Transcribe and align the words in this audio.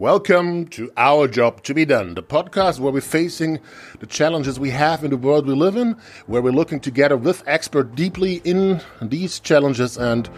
Welcome 0.00 0.68
to 0.68 0.90
Our 0.96 1.28
Job 1.28 1.62
to 1.64 1.74
Be 1.74 1.84
Done, 1.84 2.14
the 2.14 2.22
podcast 2.22 2.80
where 2.80 2.90
we're 2.90 3.02
facing 3.02 3.60
the 3.98 4.06
challenges 4.06 4.58
we 4.58 4.70
have 4.70 5.04
in 5.04 5.10
the 5.10 5.18
world 5.18 5.46
we 5.46 5.52
live 5.52 5.76
in, 5.76 5.94
where 6.26 6.40
we're 6.40 6.54
looking 6.54 6.80
together 6.80 7.18
with 7.18 7.46
experts 7.46 7.90
deeply 7.96 8.36
in 8.44 8.80
these 9.02 9.38
challenges 9.40 9.98
and 9.98 10.30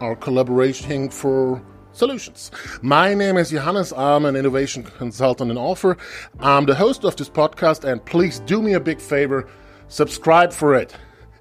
are 0.00 0.16
collaborating 0.16 1.10
for 1.10 1.62
solutions. 1.92 2.50
My 2.82 3.14
name 3.14 3.36
is 3.36 3.50
Johannes. 3.50 3.92
I'm 3.92 4.24
an 4.24 4.34
innovation 4.34 4.82
consultant 4.82 5.50
and 5.50 5.60
author. 5.60 5.96
I'm 6.40 6.66
the 6.66 6.74
host 6.74 7.04
of 7.04 7.14
this 7.14 7.30
podcast, 7.30 7.84
and 7.84 8.04
please 8.04 8.40
do 8.40 8.60
me 8.60 8.72
a 8.72 8.80
big 8.80 9.00
favor 9.00 9.48
subscribe 9.86 10.52
for 10.52 10.74
it 10.74 10.92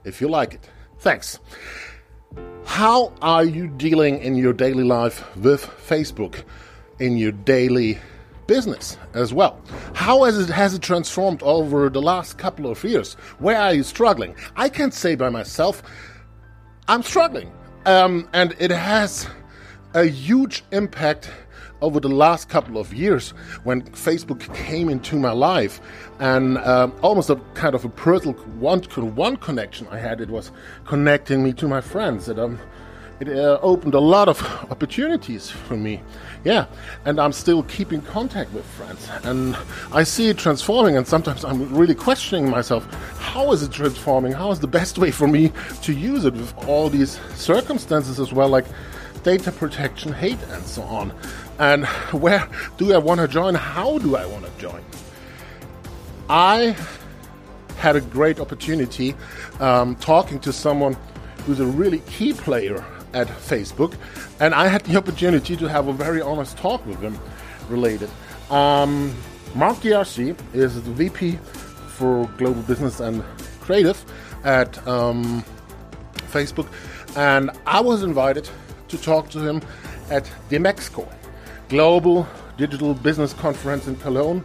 if 0.04 0.22
you 0.22 0.30
like 0.30 0.54
it. 0.54 0.70
Thanks. 1.00 1.40
How 2.66 3.14
are 3.24 3.46
you 3.46 3.68
dealing 3.68 4.20
in 4.20 4.36
your 4.36 4.54
daily 4.54 4.84
life 4.84 5.36
with 5.38 5.66
Facebook? 5.66 6.44
In 7.00 7.18
your 7.18 7.32
daily 7.32 8.00
business 8.48 8.98
as 9.14 9.34
well. 9.34 9.62
How 9.94 10.24
has 10.24 10.38
it, 10.38 10.50
has 10.50 10.74
it 10.74 10.82
transformed 10.82 11.44
over 11.44 11.90
the 11.90 12.02
last 12.02 12.38
couple 12.38 12.72
of 12.72 12.84
years? 12.84 13.14
Where 13.40 13.58
are 13.58 13.74
you 13.74 13.84
struggling? 13.84 14.36
I 14.56 14.70
can't 14.70 14.94
say 14.94 15.16
by 15.16 15.30
myself, 15.30 15.84
I'm 16.88 17.04
struggling. 17.04 17.52
Um, 17.86 18.28
and 18.34 18.56
it 18.60 18.72
has 18.72 19.28
a 19.94 20.06
huge 20.06 20.64
impact 20.72 21.30
over 21.82 22.00
the 22.00 22.10
last 22.10 22.50
couple 22.50 22.78
of 22.78 22.94
years 22.94 23.32
when 23.64 23.82
Facebook 23.84 24.54
came 24.56 24.90
into 24.90 25.16
my 25.18 25.32
life 25.32 25.80
and 26.20 26.58
um, 26.60 26.94
almost 27.02 27.30
a 27.30 27.36
kind 27.54 27.76
of 27.76 27.86
a 27.86 27.90
personal 27.90 28.34
one 28.60 28.82
one 29.16 29.38
connection 29.38 29.88
I 29.90 30.00
had. 30.00 30.20
It 30.20 30.30
was 30.30 30.52
connecting 30.86 31.44
me 31.44 31.54
to 31.54 31.68
my 31.68 31.82
friends. 31.82 32.30
It, 32.30 32.40
um, 32.40 32.60
it 33.20 33.30
uh, 33.30 33.60
opened 33.62 33.94
a 33.94 34.00
lot 34.00 34.28
of 34.28 34.42
opportunities 34.72 35.50
for 35.50 35.76
me 35.76 36.02
yeah, 36.48 36.68
and 37.04 37.20
I'm 37.20 37.34
still 37.34 37.64
keeping 37.64 38.02
contact 38.02 38.54
with 38.54 38.66
friends, 38.66 39.10
and 39.24 39.58
I 39.92 40.04
see 40.04 40.30
it 40.30 40.38
transforming. 40.38 40.96
And 40.96 41.06
sometimes 41.06 41.44
I'm 41.44 41.76
really 41.76 41.94
questioning 41.94 42.50
myself: 42.50 42.86
How 43.20 43.52
is 43.52 43.64
it 43.64 43.72
transforming? 43.72 44.32
How 44.32 44.52
is 44.52 44.60
the 44.62 44.68
best 44.68 44.98
way 44.98 45.12
for 45.12 45.28
me 45.28 45.52
to 45.82 45.94
use 45.94 46.24
it 46.24 46.34
with 46.34 46.58
all 46.68 46.90
these 46.90 47.20
circumstances 47.36 48.20
as 48.20 48.32
well, 48.32 48.48
like 48.48 48.66
data 49.24 49.52
protection, 49.52 50.14
hate, 50.14 50.42
and 50.52 50.64
so 50.64 50.84
on? 50.84 51.12
And 51.60 51.86
where 52.14 52.48
do 52.78 52.94
I 52.94 52.98
want 52.98 53.20
to 53.20 53.28
join? 53.28 53.54
How 53.54 53.98
do 53.98 54.16
I 54.16 54.26
want 54.26 54.46
to 54.46 54.52
join? 54.58 54.84
I 56.30 56.78
had 57.78 57.98
a 57.98 58.02
great 58.02 58.40
opportunity 58.40 59.16
um, 59.60 59.96
talking 59.98 60.40
to 60.40 60.54
someone 60.54 60.96
who's 61.46 61.60
a 61.60 61.66
really 61.66 62.00
key 62.00 62.32
player 62.32 62.86
at 63.18 63.28
Facebook, 63.28 63.96
and 64.40 64.54
I 64.54 64.68
had 64.68 64.84
the 64.86 64.96
opportunity 64.96 65.58
to 65.58 65.68
have 65.68 65.88
a 65.88 65.94
very 65.94 66.22
honest 66.22 66.56
talk 66.58 66.86
with 66.86 67.00
him 67.00 67.18
related. 67.68 68.10
Um, 68.52 69.16
Mark 69.56 69.82
D'Arcy 69.82 70.36
is 70.54 70.76
the 70.84 70.92
VP 70.92 71.40
for 71.98 72.28
Global 72.38 72.62
Business 72.62 73.00
and 73.00 73.24
Creative 73.60 73.98
at 74.44 74.72
um, 74.88 75.44
Facebook, 76.32 76.68
and 77.16 77.50
I 77.66 77.82
was 77.82 78.04
invited 78.04 78.48
to 78.90 78.98
talk 79.02 79.30
to 79.32 79.40
him 79.40 79.62
at 80.12 80.32
DMEXCO, 80.50 81.12
Global 81.70 82.28
Digital 82.56 82.94
Business 82.94 83.34
Conference 83.34 83.88
in 83.88 83.96
Cologne. 83.96 84.44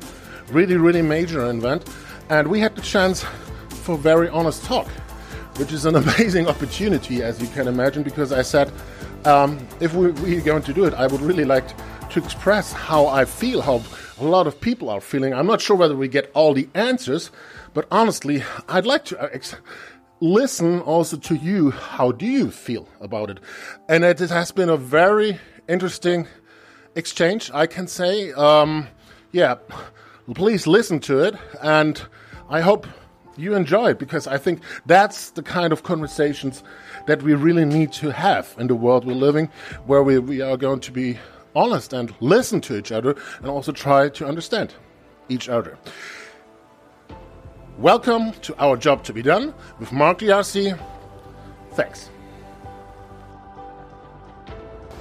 Really, 0.50 0.77
really 0.77 1.03
major 1.03 1.48
event, 1.48 1.89
and 2.31 2.48
we 2.48 2.59
had 2.61 2.75
the 2.75 2.83
chance 2.83 3.25
for 3.84 3.98
very 3.98 4.28
honest 4.31 4.65
talk 4.65 4.89
which 5.56 5.72
is 5.72 5.84
an 5.84 5.97
amazing 6.05 6.48
opportunity, 6.48 7.22
as 7.22 7.41
you 7.41 7.48
can 7.48 7.69
imagine, 7.69 8.03
because 8.03 8.33
I 8.33 8.42
said, 8.42 8.72
um, 9.25 9.66
if 9.81 9.94
we, 9.94 10.10
we're 10.12 10.41
going 10.41 10.62
to 10.62 10.72
do 10.72 10.84
it, 10.84 10.94
I 10.94 11.06
would 11.06 11.21
really 11.21 11.44
like 11.44 11.66
to 12.10 12.22
express 12.22 12.72
how 12.72 13.06
I 13.06 13.25
feel, 13.25 13.62
how 13.62 13.82
a 14.21 14.25
lot 14.25 14.47
of 14.47 14.60
people 14.60 14.91
are 14.91 15.00
feeling. 15.00 15.32
I'm 15.32 15.47
not 15.47 15.60
sure 15.60 15.76
whether 15.76 15.97
we 15.97 16.09
get 16.09 16.31
all 16.34 16.54
the 16.54 16.69
answers, 16.75 17.31
but 17.75 17.87
honestly, 17.91 18.43
I'd 18.69 18.87
like 18.87 19.04
to 19.06 19.21
uh, 19.21 19.28
ex- 19.32 19.56
listen 20.21 20.81
also 20.81 21.16
to 21.16 21.34
you. 21.34 21.71
How 21.71 22.12
do 22.12 22.26
you 22.26 22.50
feel 22.50 22.88
about 23.00 23.31
it? 23.31 23.38
And 23.88 24.05
it 24.05 24.19
has 24.19 24.53
been 24.53 24.69
a 24.69 24.76
very 24.76 25.38
interesting 25.69 26.28
exchange, 26.94 27.50
I 27.55 27.66
can 27.66 27.87
say. 27.87 28.32
Um, 28.32 28.88
yeah, 29.32 29.56
please 30.34 30.66
listen 30.66 31.00
to 31.00 31.21
it, 31.21 31.34
and 31.62 32.00
I 32.49 32.60
hope 32.60 32.87
you 33.37 33.54
enjoy 33.54 33.91
it 33.91 33.98
because 33.98 34.26
I 34.26 34.38
think 34.38 34.60
that's 34.87 35.31
the 35.31 35.43
kind 35.43 35.72
of 35.72 35.82
conversations 35.82 36.62
that 37.06 37.22
we 37.22 37.34
really 37.34 37.65
need 37.65 37.93
to 37.94 38.10
have 38.10 38.54
in 38.59 38.66
the 38.66 38.75
world 38.75 39.04
we're 39.04 39.15
living, 39.15 39.50
where 39.87 40.03
we, 40.03 40.19
we 40.19 40.41
are 40.41 40.56
going 40.56 40.81
to 40.81 40.93
be 40.93 41.19
honest 41.54 41.93
and 41.93 42.15
listen 42.20 42.60
to 42.62 42.76
each 42.76 42.93
other 42.93 43.16
and 43.38 43.48
also 43.48 43.72
try 43.72 44.09
to 44.10 44.26
understand 44.26 44.75
each 45.28 45.48
other. 45.48 45.78
Welcome 47.78 48.32
to 48.43 48.54
Our 48.59 48.76
Job 48.76 49.03
to 49.04 49.12
Be 49.12 49.22
Done 49.22 49.54
with 49.78 49.93
Mark 49.93 50.19
D'Arcy. 50.19 50.75
Thanks. 51.72 52.10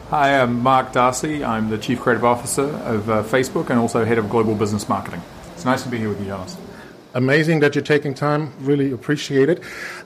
Hi, 0.09 0.41
I'm 0.41 0.61
Mark 0.61 0.93
D'Arcy. 0.93 1.43
I'm 1.43 1.69
the 1.69 1.77
Chief 1.77 1.99
Creative 1.99 2.25
Officer 2.25 2.63
of 2.63 3.09
uh, 3.09 3.23
Facebook 3.23 3.69
and 3.69 3.79
also 3.79 4.03
Head 4.03 4.17
of 4.17 4.29
Global 4.29 4.55
Business 4.55 4.87
Marketing. 4.89 5.21
It's 5.53 5.65
nice 5.65 5.83
to 5.83 5.89
be 5.89 5.97
here 5.97 6.09
with 6.09 6.19
you, 6.19 6.27
Jonas 6.27 6.57
amazing 7.13 7.59
that 7.61 7.75
you're 7.75 7.83
taking 7.83 8.13
time. 8.13 8.53
Really 8.59 8.91
appreciate 8.91 9.49
it. 9.49 9.61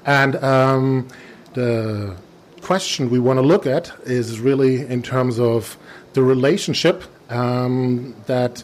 And 0.05 0.35
um, 0.37 1.07
the 1.53 2.15
question 2.61 3.09
we 3.09 3.19
want 3.19 3.37
to 3.37 3.43
look 3.45 3.67
at 3.67 3.91
is 4.05 4.39
really 4.39 4.85
in 4.87 5.03
terms 5.03 5.39
of 5.39 5.77
the 6.13 6.23
relationship 6.23 7.03
um, 7.29 8.15
that 8.25 8.63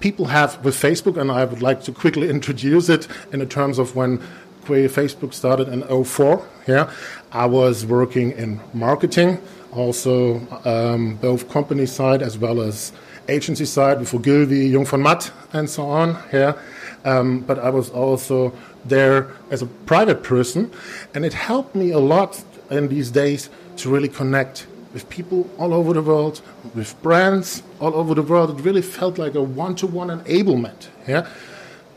people 0.00 0.26
have 0.26 0.62
with 0.64 0.74
Facebook, 0.74 1.16
and 1.16 1.30
I 1.30 1.44
would 1.44 1.62
like 1.62 1.82
to 1.84 1.92
quickly 1.92 2.28
introduce 2.36 2.88
it 2.88 3.08
in 3.32 3.38
the 3.38 3.46
terms 3.46 3.78
of 3.78 3.96
when 3.96 4.20
Facebook 4.66 5.34
started 5.34 5.68
in 5.68 5.82
04. 6.04 6.46
Yeah, 6.66 6.90
I 7.32 7.46
was 7.46 7.84
working 7.84 8.32
in 8.32 8.60
marketing, 8.72 9.40
also 9.72 10.40
um, 10.64 11.16
both 11.16 11.48
company 11.50 11.86
side 11.86 12.22
as 12.22 12.38
well 12.38 12.60
as 12.60 12.92
agency 13.28 13.64
side 13.64 13.98
with 13.98 14.14
Ogilvy, 14.14 14.68
Jung 14.68 14.86
von 14.86 15.02
Matt, 15.02 15.32
and 15.52 15.68
so 15.68 15.88
on. 15.88 16.18
Yeah, 16.32 16.58
um, 17.04 17.40
but 17.40 17.58
I 17.58 17.70
was 17.70 17.90
also 17.90 18.52
there 18.84 19.30
as 19.50 19.62
a 19.62 19.66
private 19.66 20.22
person, 20.22 20.70
and 21.14 21.24
it 21.24 21.32
helped 21.32 21.74
me 21.74 21.90
a 21.90 21.98
lot 21.98 22.42
in 22.70 22.88
these 22.88 23.10
days 23.10 23.50
to 23.76 23.90
really 23.90 24.08
connect 24.08 24.66
with 24.92 25.08
people 25.08 25.48
all 25.58 25.74
over 25.74 25.92
the 25.92 26.02
world, 26.02 26.40
with 26.74 27.00
brands 27.02 27.62
all 27.80 27.94
over 27.94 28.14
the 28.14 28.22
world. 28.22 28.58
It 28.58 28.62
really 28.64 28.82
felt 28.82 29.18
like 29.18 29.34
a 29.34 29.42
one-to-one 29.42 30.20
enablement. 30.20 30.88
Yeah, 31.06 31.26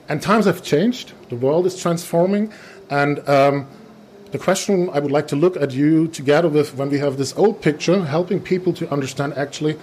and 0.10 0.22
times 0.22 0.46
have 0.46 0.64
changed. 0.64 1.14
The 1.30 1.36
world 1.36 1.66
is 1.66 1.80
transforming, 1.80 2.52
and 2.90 3.28
um, 3.30 3.68
the 4.32 4.40
question 4.40 4.90
I 4.90 5.00
would 5.00 5.12
like 5.12 5.28
to 5.30 5.36
look 5.36 5.56
at 5.58 5.72
you 5.72 6.08
together 6.08 6.50
with 6.50 6.76
when 6.76 6.90
we 6.90 7.00
have 7.00 7.18
this 7.18 7.34
old 7.38 7.62
picture, 7.62 8.04
helping 8.04 8.40
people 8.40 8.74
to 8.74 8.92
understand 8.92 9.34
actually 9.34 9.78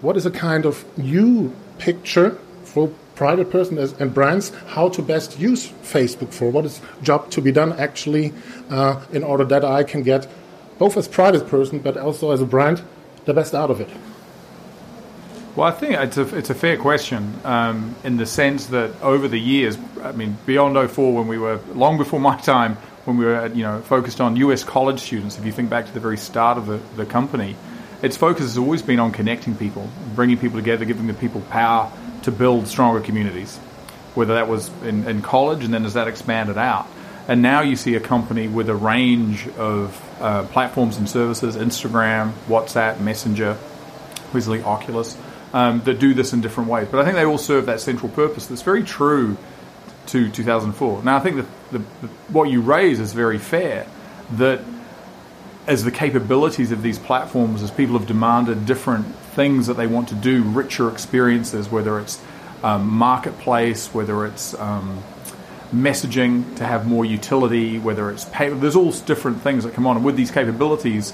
what 0.00 0.16
is 0.16 0.26
a 0.26 0.30
kind 0.30 0.66
of 0.66 0.84
new 0.98 1.54
picture 1.78 2.38
for 2.64 2.90
private 3.16 3.50
person 3.50 3.78
and 3.98 4.14
brands 4.14 4.52
how 4.68 4.88
to 4.90 5.02
best 5.02 5.40
use 5.40 5.68
Facebook 5.82 6.32
for 6.32 6.50
what 6.50 6.64
is 6.64 6.80
job 7.02 7.30
to 7.30 7.40
be 7.40 7.50
done 7.50 7.72
actually 7.72 8.32
uh, 8.70 9.04
in 9.12 9.24
order 9.24 9.44
that 9.44 9.64
I 9.64 9.82
can 9.82 10.02
get 10.02 10.28
both 10.78 10.96
as 10.96 11.08
private 11.08 11.48
person 11.48 11.80
but 11.80 11.96
also 11.96 12.30
as 12.30 12.40
a 12.40 12.46
brand 12.46 12.82
the 13.24 13.34
best 13.34 13.54
out 13.54 13.70
of 13.70 13.80
it. 13.80 13.88
Well, 15.56 15.66
I 15.66 15.70
think 15.70 15.94
it's 15.94 16.18
a, 16.18 16.36
it's 16.36 16.50
a 16.50 16.54
fair 16.54 16.76
question 16.76 17.34
um, 17.44 17.96
in 18.04 18.18
the 18.18 18.26
sense 18.26 18.66
that 18.66 18.90
over 19.00 19.26
the 19.26 19.40
years, 19.40 19.78
I 20.02 20.12
mean, 20.12 20.36
beyond 20.44 20.76
04, 20.90 21.14
when 21.14 21.28
we 21.28 21.38
were 21.38 21.58
long 21.74 21.96
before 21.96 22.20
my 22.20 22.36
time, 22.36 22.76
when 23.06 23.16
we 23.16 23.24
were 23.24 23.46
you 23.48 23.62
know 23.62 23.80
focused 23.80 24.20
on 24.20 24.36
US 24.36 24.62
college 24.62 25.00
students, 25.00 25.38
if 25.38 25.46
you 25.46 25.52
think 25.52 25.70
back 25.70 25.86
to 25.86 25.92
the 25.92 26.00
very 26.00 26.18
start 26.18 26.58
of 26.58 26.66
the, 26.66 26.78
the 26.96 27.06
company, 27.06 27.56
its 28.02 28.16
focus 28.16 28.42
has 28.42 28.58
always 28.58 28.82
been 28.82 29.00
on 29.00 29.12
connecting 29.12 29.56
people, 29.56 29.88
bringing 30.14 30.38
people 30.38 30.58
together, 30.58 30.84
giving 30.84 31.06
the 31.06 31.14
people 31.14 31.40
power 31.42 31.90
to 32.22 32.30
build 32.30 32.68
stronger 32.68 33.00
communities, 33.00 33.56
whether 34.14 34.34
that 34.34 34.48
was 34.48 34.70
in, 34.82 35.08
in 35.08 35.22
college 35.22 35.64
and 35.64 35.72
then 35.72 35.84
as 35.84 35.94
that 35.94 36.08
expanded 36.08 36.58
out. 36.58 36.86
And 37.28 37.42
now 37.42 37.62
you 37.62 37.74
see 37.74 37.94
a 37.96 38.00
company 38.00 38.46
with 38.46 38.68
a 38.68 38.74
range 38.74 39.48
of 39.56 40.00
uh, 40.20 40.44
platforms 40.44 40.96
and 40.96 41.08
services 41.08 41.56
Instagram, 41.56 42.32
WhatsApp, 42.48 43.00
Messenger, 43.00 43.56
recently 44.32 44.62
Oculus 44.62 45.16
um, 45.52 45.80
that 45.82 45.98
do 45.98 46.14
this 46.14 46.32
in 46.32 46.40
different 46.40 46.70
ways. 46.70 46.88
But 46.90 47.00
I 47.00 47.04
think 47.04 47.16
they 47.16 47.24
all 47.24 47.38
serve 47.38 47.66
that 47.66 47.80
central 47.80 48.10
purpose 48.10 48.46
that's 48.46 48.62
very 48.62 48.84
true 48.84 49.36
to 50.06 50.30
2004. 50.30 51.02
Now, 51.02 51.16
I 51.16 51.20
think 51.20 51.36
that 51.36 51.46
the, 51.72 51.78
the, 51.78 52.08
what 52.28 52.48
you 52.48 52.60
raise 52.60 53.00
is 53.00 53.12
very 53.12 53.38
fair 53.38 53.86
that 54.32 54.60
as 55.66 55.84
the 55.84 55.90
capabilities 55.90 56.70
of 56.70 56.82
these 56.82 56.98
platforms, 56.98 57.62
as 57.62 57.70
people 57.70 57.98
have 57.98 58.06
demanded 58.06 58.66
different 58.66 59.06
things 59.34 59.66
that 59.66 59.74
they 59.74 59.86
want 59.86 60.08
to 60.08 60.14
do, 60.14 60.42
richer 60.42 60.90
experiences, 60.90 61.68
whether 61.68 61.98
it's 61.98 62.22
um, 62.62 62.88
marketplace, 62.88 63.92
whether 63.92 64.24
it's 64.26 64.54
um, 64.54 65.02
messaging 65.74 66.56
to 66.56 66.64
have 66.64 66.86
more 66.86 67.04
utility, 67.04 67.78
whether 67.78 68.10
it's. 68.10 68.24
There's 68.24 68.76
all 68.76 68.92
different 68.92 69.42
things 69.42 69.64
that 69.64 69.74
come 69.74 69.86
on, 69.86 69.96
and 69.96 70.04
with 70.04 70.16
these 70.16 70.30
capabilities, 70.30 71.12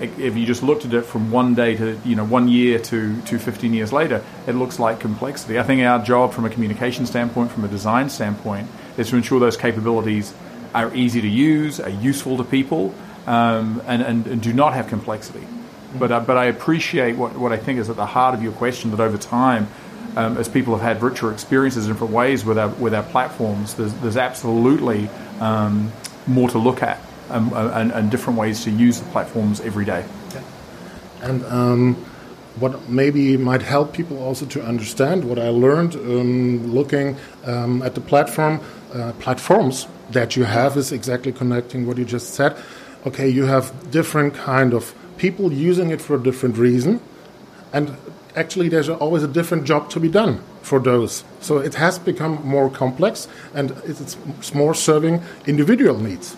if 0.00 0.36
you 0.36 0.46
just 0.46 0.62
looked 0.62 0.84
at 0.84 0.92
it 0.92 1.02
from 1.02 1.30
one 1.30 1.54
day 1.54 1.76
to 1.76 1.98
you 2.04 2.16
know 2.16 2.24
one 2.24 2.48
year 2.48 2.78
to 2.80 3.20
to 3.22 3.38
15 3.38 3.72
years 3.72 3.92
later, 3.92 4.24
it 4.46 4.54
looks 4.54 4.78
like 4.78 4.98
complexity. 4.98 5.58
I 5.58 5.62
think 5.62 5.82
our 5.82 6.02
job 6.04 6.32
from 6.32 6.44
a 6.44 6.50
communication 6.50 7.06
standpoint, 7.06 7.52
from 7.52 7.64
a 7.64 7.68
design 7.68 8.10
standpoint, 8.10 8.68
is 8.96 9.10
to 9.10 9.16
ensure 9.16 9.38
those 9.38 9.56
capabilities 9.56 10.34
are 10.74 10.92
easy 10.94 11.20
to 11.20 11.28
use, 11.28 11.78
are 11.80 11.90
useful 11.90 12.36
to 12.38 12.44
people, 12.44 12.94
um, 13.26 13.82
and, 13.86 14.02
and, 14.02 14.26
and, 14.26 14.42
do 14.42 14.52
not 14.52 14.74
have 14.74 14.88
complexity. 14.88 15.46
But 15.98 16.10
uh, 16.10 16.20
but 16.20 16.36
I 16.36 16.46
appreciate 16.46 17.16
what 17.16 17.36
what 17.36 17.52
I 17.52 17.56
think 17.56 17.78
is 17.78 17.90
at 17.90 17.96
the 17.96 18.06
heart 18.06 18.34
of 18.34 18.42
your 18.42 18.52
question 18.52 18.90
that 18.92 19.00
over 19.00 19.18
time. 19.18 19.68
Um, 20.14 20.36
as 20.36 20.46
people 20.46 20.76
have 20.76 20.82
had 20.82 21.02
richer 21.02 21.32
experiences 21.32 21.86
in 21.86 21.92
different 21.92 22.12
ways 22.12 22.44
with 22.44 22.58
our 22.58 22.68
with 22.68 22.92
our 22.92 23.02
platforms, 23.02 23.74
there's, 23.74 23.94
there's 23.94 24.18
absolutely 24.18 25.08
um, 25.40 25.90
more 26.26 26.50
to 26.50 26.58
look 26.58 26.82
at 26.82 27.00
um, 27.30 27.50
uh, 27.54 27.70
and, 27.70 27.92
and, 27.92 28.10
different 28.10 28.38
ways 28.38 28.64
to 28.64 28.70
use 28.70 29.00
the 29.00 29.10
platforms 29.10 29.62
every 29.62 29.86
day. 29.86 30.04
Yeah. 30.34 30.42
And 31.22 31.44
um, 31.46 31.94
what 32.56 32.90
maybe 32.90 33.38
might 33.38 33.62
help 33.62 33.94
people 33.94 34.22
also 34.22 34.44
to 34.46 34.62
understand 34.62 35.24
what 35.24 35.38
I 35.38 35.48
learned 35.48 35.94
um, 35.94 36.74
looking 36.74 37.16
at 37.46 37.94
the 37.94 38.02
platform 38.02 38.60
uh, 38.92 39.12
platforms 39.18 39.86
that 40.10 40.36
you 40.36 40.44
have 40.44 40.76
is 40.76 40.92
exactly 40.92 41.32
connecting 41.32 41.86
what 41.86 41.96
you 41.98 42.04
just 42.04 42.34
said. 42.34 42.56
Okay, 43.06 43.28
you 43.28 43.46
have 43.46 43.90
different 43.90 44.34
kind 44.34 44.72
of 44.72 44.94
people 45.16 45.52
using 45.52 45.90
it 45.90 46.00
for 46.00 46.14
a 46.16 46.22
different 46.22 46.56
reason, 46.56 47.00
and 47.72 47.96
actually 48.36 48.68
there's 48.68 48.88
always 48.88 49.22
a 49.22 49.28
different 49.28 49.64
job 49.64 49.90
to 49.90 50.00
be 50.00 50.08
done 50.08 50.40
for 50.62 50.78
those. 50.78 51.24
So 51.40 51.58
it 51.58 51.74
has 51.74 51.98
become 51.98 52.46
more 52.46 52.70
complex, 52.70 53.28
and 53.54 53.72
it's 53.84 54.54
more 54.54 54.74
serving 54.74 55.22
individual 55.46 55.98
needs. 55.98 56.36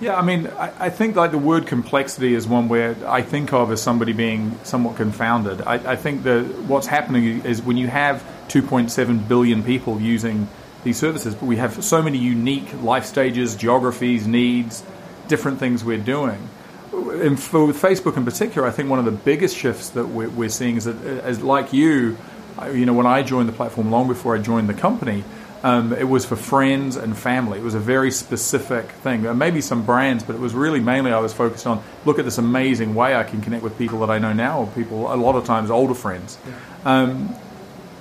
Yeah, 0.00 0.16
I 0.16 0.22
mean, 0.22 0.48
I, 0.58 0.86
I, 0.86 0.90
think 0.90 1.14
like 1.14 1.30
the 1.30 1.38
word 1.38 1.66
complexity 1.66 2.34
is 2.34 2.48
one 2.48 2.68
where 2.68 2.96
I 3.06 3.22
think 3.22 3.52
of 3.52 3.70
as 3.70 3.80
somebody 3.80 4.12
being 4.12 4.58
somewhat 4.64 4.96
confounded. 4.96 5.62
I, 5.62 5.92
I 5.92 5.96
think 5.96 6.24
that 6.24 6.42
what's 6.66 6.88
happening 6.88 7.44
is 7.44 7.62
when 7.62 7.76
you 7.76 7.86
have 7.86 8.24
2.7 8.48 9.28
billion 9.28 9.62
people 9.62 10.00
using 10.00 10.48
these 10.82 10.98
services, 10.98 11.34
but 11.34 11.46
we 11.46 11.56
have 11.56 11.82
so 11.82 12.02
many 12.02 12.18
unique 12.18 12.82
life 12.82 13.06
stages, 13.06 13.54
geographies, 13.54 14.26
needs, 14.26 14.82
different 15.28 15.58
things 15.58 15.84
we're 15.84 15.98
doing. 15.98 16.48
And 16.92 17.40
for 17.40 17.68
Facebook 17.68 18.16
in 18.16 18.24
particular, 18.24 18.66
I 18.66 18.70
think 18.70 18.88
one 18.88 18.98
of 18.98 19.04
the 19.04 19.10
biggest 19.10 19.56
shifts 19.56 19.90
that 19.90 20.06
we're, 20.06 20.30
we're 20.30 20.48
seeing 20.48 20.76
is 20.76 20.84
that, 20.84 20.96
as 21.24 21.42
like 21.42 21.72
you, 21.72 22.16
you 22.72 22.86
know, 22.86 22.92
when 22.92 23.06
I 23.06 23.22
joined 23.22 23.48
the 23.48 23.52
platform 23.52 23.90
long 23.90 24.06
before 24.06 24.36
I 24.36 24.38
joined 24.38 24.68
the 24.68 24.74
company, 24.74 25.24
um, 25.64 25.94
it 25.94 26.04
was 26.04 26.26
for 26.26 26.36
friends 26.36 26.96
and 26.96 27.16
family. 27.16 27.58
It 27.58 27.64
was 27.64 27.74
a 27.74 27.80
very 27.80 28.10
specific 28.10 28.86
thing. 28.86 29.38
maybe 29.38 29.62
some 29.62 29.84
brands, 29.84 30.22
but 30.22 30.36
it 30.36 30.38
was 30.38 30.52
really 30.52 30.78
mainly 30.78 31.10
I 31.10 31.18
was 31.18 31.32
focused 31.32 31.66
on 31.66 31.82
look 32.04 32.18
at 32.18 32.26
this 32.26 32.36
amazing 32.36 32.94
way 32.94 33.16
I 33.16 33.24
can 33.24 33.40
connect 33.40 33.62
with 33.62 33.78
people 33.78 34.00
that 34.00 34.10
I 34.10 34.18
know 34.18 34.34
now, 34.34 34.60
or 34.60 34.66
people 34.68 35.12
a 35.12 35.16
lot 35.16 35.36
of 35.36 35.46
times 35.46 35.70
older 35.70 35.94
friends. 35.94 36.36
Yeah. 36.46 36.54
Um, 36.84 37.34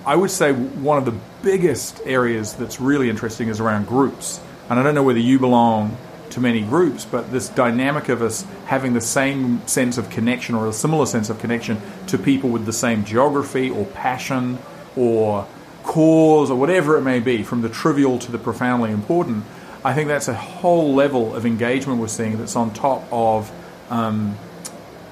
I 0.06 0.18
would 0.18 0.30
say 0.30 0.52
one 0.52 0.98
of 0.98 1.06
the 1.06 1.16
biggest 1.42 2.02
areas 2.04 2.54
that's 2.54 2.81
really 2.81 3.10
interesting 3.10 3.48
is 3.48 3.62
around 3.62 3.88
groups. 3.88 4.42
And 4.70 4.78
I 4.78 4.84
don't 4.84 4.96
know 4.96 5.04
whether 5.04 5.20
you 5.20 5.40
belong 5.40 5.98
to 6.33 6.41
many 6.41 6.62
groups, 6.62 7.06
but 7.06 7.31
this 7.31 7.50
dynamic 7.50 8.09
of 8.09 8.21
us 8.21 8.45
having 8.65 8.94
the 8.94 9.01
same 9.01 9.65
sense 9.68 9.97
of 9.97 10.09
connection 10.09 10.56
or 10.56 10.68
a 10.68 10.74
similar 10.74 11.06
sense 11.06 11.30
of 11.30 11.39
connection 11.39 11.81
to 12.07 12.18
people 12.18 12.50
with 12.50 12.65
the 12.65 12.74
same 12.74 13.06
geography 13.06 13.69
or 13.69 13.85
passion 13.85 14.57
or 14.95 15.47
cause 15.83 16.50
or 16.50 16.57
whatever 16.57 16.97
it 16.97 17.01
may 17.01 17.19
be, 17.19 17.44
from 17.44 17.62
the 17.62 17.69
trivial 17.69 18.18
to 18.19 18.31
the 18.31 18.38
profoundly 18.38 18.91
important, 18.91 19.44
I 19.85 19.94
think 19.94 20.07
that's 20.07 20.27
a 20.27 20.33
whole 20.33 20.94
level 20.94 21.35
of 21.35 21.45
engagement 21.45 22.00
we're 22.00 22.07
seeing 22.07 22.38
that's 22.38 22.56
on 22.56 22.74
top 22.74 23.03
of 23.12 23.51
um, 23.89 24.38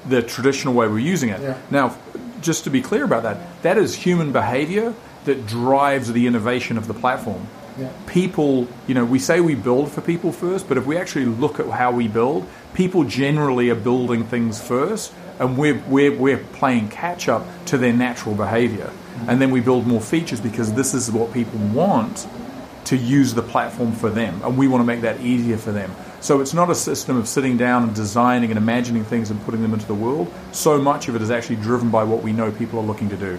the 0.08 0.22
traditional 0.22 0.74
way 0.74 0.88
we're 0.88 0.98
using 0.98 1.28
it. 1.28 1.40
Yeah. 1.40 1.58
Now, 1.70 1.96
just 2.40 2.64
to 2.64 2.70
be 2.70 2.80
clear 2.80 3.04
about 3.04 3.22
that, 3.22 3.62
that 3.62 3.78
is 3.78 3.94
human 3.94 4.32
behavior 4.32 4.94
that 5.24 5.46
drives 5.46 6.12
the 6.12 6.26
innovation 6.26 6.76
of 6.78 6.88
the 6.88 6.94
platform. 6.94 7.46
Yeah. 7.78 7.90
People, 8.06 8.68
you 8.86 8.94
know, 8.94 9.04
we 9.04 9.18
say 9.18 9.40
we 9.40 9.54
build 9.54 9.90
for 9.90 10.00
people 10.00 10.32
first, 10.32 10.68
but 10.68 10.76
if 10.76 10.86
we 10.86 10.96
actually 10.96 11.24
look 11.24 11.58
at 11.58 11.66
how 11.68 11.92
we 11.92 12.08
build, 12.08 12.46
people 12.74 13.04
generally 13.04 13.70
are 13.70 13.74
building 13.74 14.24
things 14.24 14.60
first, 14.60 15.12
and 15.38 15.56
we're, 15.56 15.82
we're, 15.88 16.16
we're 16.16 16.38
playing 16.38 16.88
catch 16.88 17.28
up 17.28 17.46
to 17.66 17.78
their 17.78 17.92
natural 17.92 18.34
behavior. 18.34 18.86
Mm-hmm. 18.86 19.30
And 19.30 19.40
then 19.40 19.50
we 19.50 19.60
build 19.60 19.86
more 19.86 20.00
features 20.00 20.40
because 20.40 20.74
this 20.74 20.94
is 20.94 21.10
what 21.10 21.32
people 21.32 21.58
want 21.58 22.26
to 22.84 22.96
use 22.96 23.32
the 23.32 23.42
platform 23.42 23.92
for 23.92 24.10
them, 24.10 24.42
and 24.42 24.58
we 24.58 24.68
want 24.68 24.82
to 24.82 24.86
make 24.86 25.02
that 25.02 25.20
easier 25.20 25.56
for 25.56 25.72
them. 25.72 25.94
So 26.20 26.40
it's 26.40 26.54
not 26.54 26.70
a 26.70 26.74
system 26.74 27.16
of 27.16 27.26
sitting 27.26 27.56
down 27.56 27.84
and 27.84 27.94
designing 27.94 28.50
and 28.50 28.58
imagining 28.58 29.04
things 29.04 29.30
and 29.30 29.42
putting 29.44 29.62
them 29.62 29.72
into 29.72 29.86
the 29.86 29.94
world. 29.94 30.32
So 30.52 30.80
much 30.80 31.08
of 31.08 31.16
it 31.16 31.22
is 31.22 31.30
actually 31.30 31.56
driven 31.56 31.90
by 31.90 32.04
what 32.04 32.22
we 32.22 32.32
know 32.32 32.52
people 32.52 32.78
are 32.78 32.84
looking 32.84 33.08
to 33.10 33.16
do. 33.16 33.38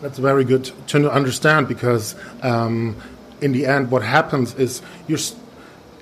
That's 0.00 0.18
very 0.18 0.44
good 0.44 0.70
to 0.88 1.10
understand 1.10 1.68
because 1.68 2.14
um, 2.42 2.96
in 3.40 3.52
the 3.52 3.66
end, 3.66 3.90
what 3.90 4.02
happens 4.02 4.54
is 4.54 4.82
you're 5.06 5.18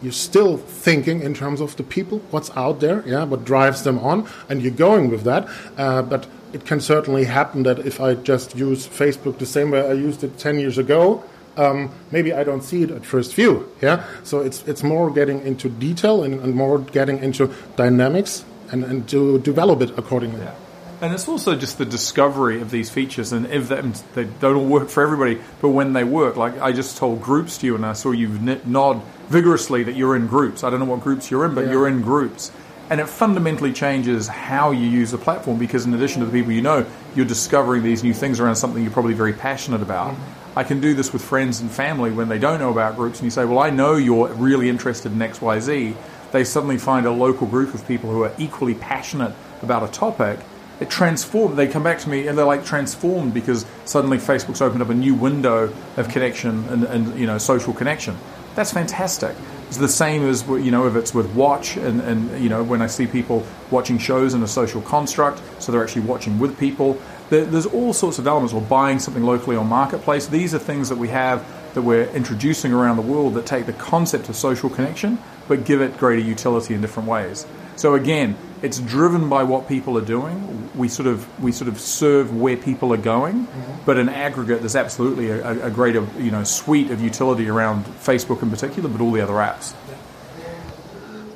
you're 0.01 0.13
still 0.13 0.57
thinking 0.57 1.23
in 1.23 1.35
terms 1.35 1.61
of 1.61 1.77
the 1.77 1.83
people, 1.83 2.21
what's 2.31 2.57
out 2.57 2.79
there, 2.79 3.03
yeah, 3.05 3.25
what 3.25 3.45
drives 3.45 3.83
them 3.83 3.99
on, 3.99 4.29
and 4.49 4.63
you're 4.63 4.71
going 4.71 5.11
with 5.11 5.25
that. 5.25 5.49
Uh, 5.77 6.03
but 6.03 6.27
it 6.53 6.65
can 6.65 6.81
certainly 6.81 7.25
happen 7.25 7.65
that 7.65 7.81
if 7.81 8.01
I 8.01 8.15
just 8.15 8.57
use 8.57 8.87
Facebook 8.87 9.39
the 9.39 9.47
same 9.47 9.73
way 9.73 9.87
I 9.87 9.93
used 9.93 10.23
it 10.23 10.39
10 10.39 10.61
years 10.61 10.79
ago, 10.79 11.25
um, 11.57 11.91
maybe 12.13 12.33
I 12.33 12.45
don't 12.45 12.63
see 12.63 12.85
it 12.85 12.93
at 12.93 13.05
first 13.05 13.35
view. 13.35 13.69
Yeah, 13.83 14.05
so 14.23 14.41
it's 14.41 14.63
it's 14.69 14.85
more 14.85 15.11
getting 15.11 15.43
into 15.43 15.69
detail 15.69 16.23
and, 16.23 16.41
and 16.41 16.55
more 16.55 16.79
getting 16.79 17.19
into 17.19 17.53
dynamics 17.75 18.45
and, 18.71 18.85
and 18.85 19.09
to 19.09 19.41
develop 19.41 19.83
it 19.83 19.99
accordingly. 19.99 20.41
Yeah. 20.41 20.55
And 21.01 21.13
it's 21.15 21.29
also 21.29 21.55
just 21.55 21.79
the 21.79 21.85
discovery 21.85 22.61
of 22.61 22.73
these 22.73 22.91
features, 22.91 23.33
and 23.33 23.47
if 23.47 23.69
they, 23.69 23.81
they 24.15 24.25
don't 24.41 24.57
all 24.57 24.67
work 24.67 24.89
for 24.89 25.01
everybody, 25.01 25.41
but 25.61 25.69
when 25.69 25.93
they 25.93 26.03
work, 26.03 26.37
like 26.37 26.61
I 26.61 26.73
just 26.73 26.97
told 26.97 27.23
groups 27.23 27.59
to 27.59 27.67
you, 27.67 27.77
and 27.77 27.87
I 27.87 27.93
saw 27.93 28.11
you 28.11 28.29
nod 28.65 29.01
vigorously 29.29 29.85
that 29.85 29.95
you're 29.95 30.17
in 30.17 30.27
groups. 30.27 30.65
I 30.65 30.71
don't 30.71 30.81
know 30.81 30.87
what 30.87 31.01
groups 31.01 31.31
you're 31.31 31.45
in, 31.45 31.55
but 31.55 31.67
yeah. 31.67 31.73
you're 31.73 31.87
in 31.87 32.03
groups. 32.03 32.51
And 32.91 33.01
it 33.01 33.09
fundamentally 33.09 33.73
changes 33.73 34.27
how 34.27 34.73
you 34.73 34.89
use 34.89 35.13
the 35.13 35.19
platform 35.19 35.59
because, 35.59 35.87
in 35.87 35.95
addition 35.95 36.21
to 36.21 36.27
the 36.27 36.33
people 36.33 36.53
you 36.53 36.63
know, 36.63 36.85
you're 37.15 37.27
discovering 37.27 37.85
these 37.85 38.03
new 38.03 38.15
things 38.15 38.41
around 38.41 38.57
something 38.57 38.83
you're 38.83 38.93
probably 38.93 39.15
very 39.15 39.35
passionate 39.35 39.83
about. 39.83 40.15
Mm-hmm. 40.15 40.59
I 40.59 40.65
can 40.65 40.81
do 40.81 40.95
this 40.95 41.13
with 41.13 41.23
friends 41.23 41.61
and 41.61 41.71
family 41.71 42.11
when 42.11 42.29
they 42.29 42.39
don't 42.41 42.59
know 42.59 42.71
about 42.71 42.97
groups, 42.97 43.21
and 43.21 43.27
you 43.27 43.31
say, 43.31 43.45
Well, 43.45 43.61
I 43.61 43.71
know 43.71 43.95
you're 43.95 44.33
really 44.33 44.69
interested 44.69 45.13
in 45.13 45.19
XYZ. 45.19 45.95
They 46.33 46.45
suddenly 46.45 46.77
find 46.79 47.07
a 47.07 47.13
local 47.13 47.47
group 47.47 47.73
of 47.73 47.87
people 47.87 48.11
who 48.11 48.25
are 48.25 48.33
equally 48.37 48.75
passionate 48.75 49.33
about 49.63 49.89
a 49.89 49.93
topic 49.93 50.41
it 50.81 50.91
transformed. 50.91 51.57
They 51.57 51.67
come 51.67 51.83
back 51.83 51.99
to 52.01 52.09
me 52.09 52.27
and 52.27 52.39
they're 52.39 52.45
like 52.45 52.65
transformed 52.65 53.35
because 53.35 53.67
suddenly 53.85 54.19
Facebook's 54.19 54.61
opened 54.61 54.83
up 54.83 54.91
a 54.91 54.95
new 54.95 55.15
window 55.15 55.73
of 55.97 56.09
connection 56.09 56.69
and, 56.69 56.85
and 56.85 57.19
you 57.19 57.27
know 57.27 57.39
social 57.39 57.73
connection. 57.73 58.17
That's 58.55 58.73
fantastic. 58.73 59.35
It's 59.69 59.77
the 59.77 59.89
same 59.89 60.23
as 60.25 60.47
you 60.47 60.71
know 60.71 60.87
if 60.87 60.97
it's 60.97 61.13
with 61.13 61.35
watch 61.35 61.77
and, 61.77 62.01
and 62.01 62.43
you 62.43 62.49
know 62.49 62.63
when 62.63 62.81
I 62.81 62.87
see 62.87 63.07
people 63.07 63.47
watching 63.71 63.99
shows 63.99 64.35
in 64.35 64.43
a 64.43 64.49
social 64.49 64.81
construct, 64.83 65.43
so 65.61 65.73
they're 65.73 65.83
actually 65.83 66.03
watching 66.03 66.39
with 66.39 66.59
people. 66.59 67.01
There, 67.31 67.45
there's 67.45 67.67
all 67.67 67.93
sorts 67.93 68.19
of 68.19 68.27
elements. 68.27 68.55
Or 68.55 68.63
buying 68.63 68.99
something 68.99 69.25
locally 69.25 69.57
on 69.57 69.67
marketplace. 69.67 70.27
These 70.27 70.55
are 70.55 70.59
things 70.59 70.89
that 70.89 70.97
we 70.97 71.09
have 71.09 71.47
that 71.75 71.83
we're 71.83 72.09
introducing 72.11 72.73
around 72.73 72.97
the 72.97 73.03
world 73.03 73.35
that 73.35 73.47
take 73.47 73.67
the 73.67 73.75
concept 73.75 74.29
of 74.29 74.37
social 74.37 74.71
connection 74.71 75.19
but 75.49 75.65
give 75.65 75.81
it 75.81 75.97
greater 75.99 76.23
utility 76.23 76.75
in 76.75 76.81
different 76.81 77.09
ways. 77.09 77.47
So 77.77 77.95
again, 77.95 78.37
it's 78.63 78.81
driven 78.81 79.29
by 79.29 79.43
what 79.43 79.69
people 79.69 79.97
are 79.99 80.05
doing. 80.05 80.71
We 80.75 80.89
sort 80.89 81.07
of 81.07 81.27
we 81.43 81.53
sort 81.53 81.69
of 81.69 81.81
serve 81.81 82.35
where 82.37 82.57
people 82.57 82.93
are 82.93 82.99
going, 82.99 83.47
mm-hmm. 83.47 83.85
but 83.85 83.99
in 83.99 84.09
aggregate, 84.09 84.61
there's 84.61 84.77
absolutely 84.77 85.31
a, 85.31 85.67
a, 85.67 85.71
greater 85.71 86.07
you 86.19 86.31
know 86.31 86.45
suite 86.45 86.91
of 86.91 87.01
utility 87.01 87.49
around 87.49 87.85
Facebook 87.85 88.43
in 88.43 88.51
particular, 88.51 88.89
but 88.89 89.01
all 89.01 89.13
the 89.13 89.21
other 89.21 89.35
apps. 89.35 89.75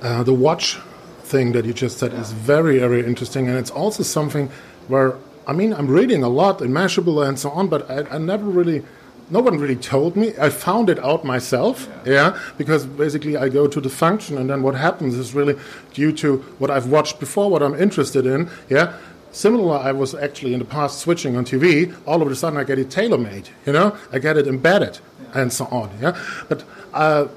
Uh, 0.03 0.23
the 0.23 0.35
watch 0.35 0.79
thing 1.23 1.53
that 1.53 1.65
you 1.65 1.73
just 1.73 1.99
said 1.99 2.13
is 2.13 2.33
very 2.33 2.79
very 2.79 3.05
interesting, 3.07 3.49
and 3.49 3.57
it's 3.57 3.71
also 3.71 4.03
something 4.03 4.51
where 4.89 5.17
I 5.47 5.53
mean 5.53 5.73
I'm 5.73 5.89
reading 5.89 6.23
a 6.23 6.29
lot 6.29 6.61
in 6.61 6.73
Mashable 6.73 7.27
and 7.27 7.39
so 7.39 7.51
on, 7.51 7.69
but 7.69 7.91
I, 7.91 8.17
I 8.17 8.19
never 8.19 8.45
really 8.45 8.85
no 9.33 9.41
one 9.41 9.59
really 9.59 9.77
told 9.77 10.15
me. 10.15 10.35
I 10.39 10.51
found 10.51 10.91
it 10.91 10.99
out 11.03 11.25
myself, 11.25 11.89
yeah. 12.05 12.13
yeah. 12.13 12.41
because 12.59 12.85
basically 12.87 13.37
I 13.37 13.49
go 13.49 13.67
to 13.67 13.81
the 13.81 13.89
function, 13.89 14.37
and 14.37 14.49
then 14.49 14.63
what 14.63 14.75
happens 14.75 15.15
is 15.15 15.35
really 15.35 15.59
due 15.95 16.13
to 16.13 16.37
what 16.59 16.71
I've 16.71 16.89
watched 16.89 17.19
before, 17.19 17.51
what 17.51 17.63
I'm 17.63 17.75
interested 17.75 18.27
in, 18.27 18.51
yeah. 18.69 18.95
Similar, 19.33 19.79
I 19.79 19.93
was 19.93 20.15
actually 20.15 20.53
in 20.53 20.59
the 20.59 20.67
past 20.67 20.99
switching 20.99 21.37
on 21.37 21.47
TV. 21.47 21.97
All 22.07 22.21
of 22.21 22.31
a 22.31 22.37
sudden, 22.37 22.59
I 22.59 22.65
get 22.65 22.79
it 22.79 22.91
tailor 22.91 23.17
made. 23.17 23.49
You 23.65 23.73
know, 23.73 23.97
I 24.13 24.19
get 24.19 24.37
it 24.37 24.47
embedded, 24.47 25.01
yeah. 25.23 25.41
and 25.41 25.51
so 25.51 25.65
on. 25.67 25.91
Yeah, 26.03 26.23
but 26.51 26.65
uh, 26.93 27.29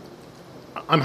I'm 0.88 1.02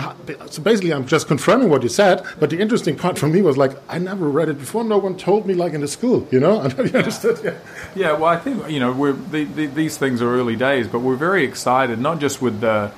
so 0.51 0.63
basically 0.63 0.93
I'm 0.93 1.07
just 1.07 1.27
confirming 1.27 1.71
what 1.71 1.83
you 1.83 1.89
said. 1.89 2.25
But 2.39 2.51
the 2.51 2.61
interesting 2.61 2.97
part 2.97 3.19
for 3.19 3.29
me 3.29 3.43
was 3.43 3.57
like 3.57 3.73
I 3.89 3.99
never 3.99 4.29
read 4.29 4.49
it 4.49 4.59
before. 4.59 4.85
No 4.85 4.99
one 4.99 5.17
told 5.17 5.47
me 5.47 5.55
like 5.55 5.73
in 5.73 5.81
the 5.81 5.89
school, 5.89 6.27
you 6.31 6.41
know. 6.41 6.63
you 6.79 6.85
understood? 6.85 7.41
Yeah. 7.43 7.55
yeah. 7.95 8.13
Well, 8.13 8.27
I 8.27 8.37
think 8.37 8.69
you 8.71 8.81
know 8.81 8.93
we're 8.93 9.13
the, 9.13 9.45
the, 9.45 9.67
these 9.67 9.97
things 9.97 10.21
are 10.23 10.31
early 10.31 10.57
days, 10.57 10.89
but 10.89 11.01
we're 11.01 11.17
very 11.17 11.45
excited. 11.45 11.99
Not 11.99 12.21
just 12.21 12.43
with 12.43 12.61
the 12.61 12.93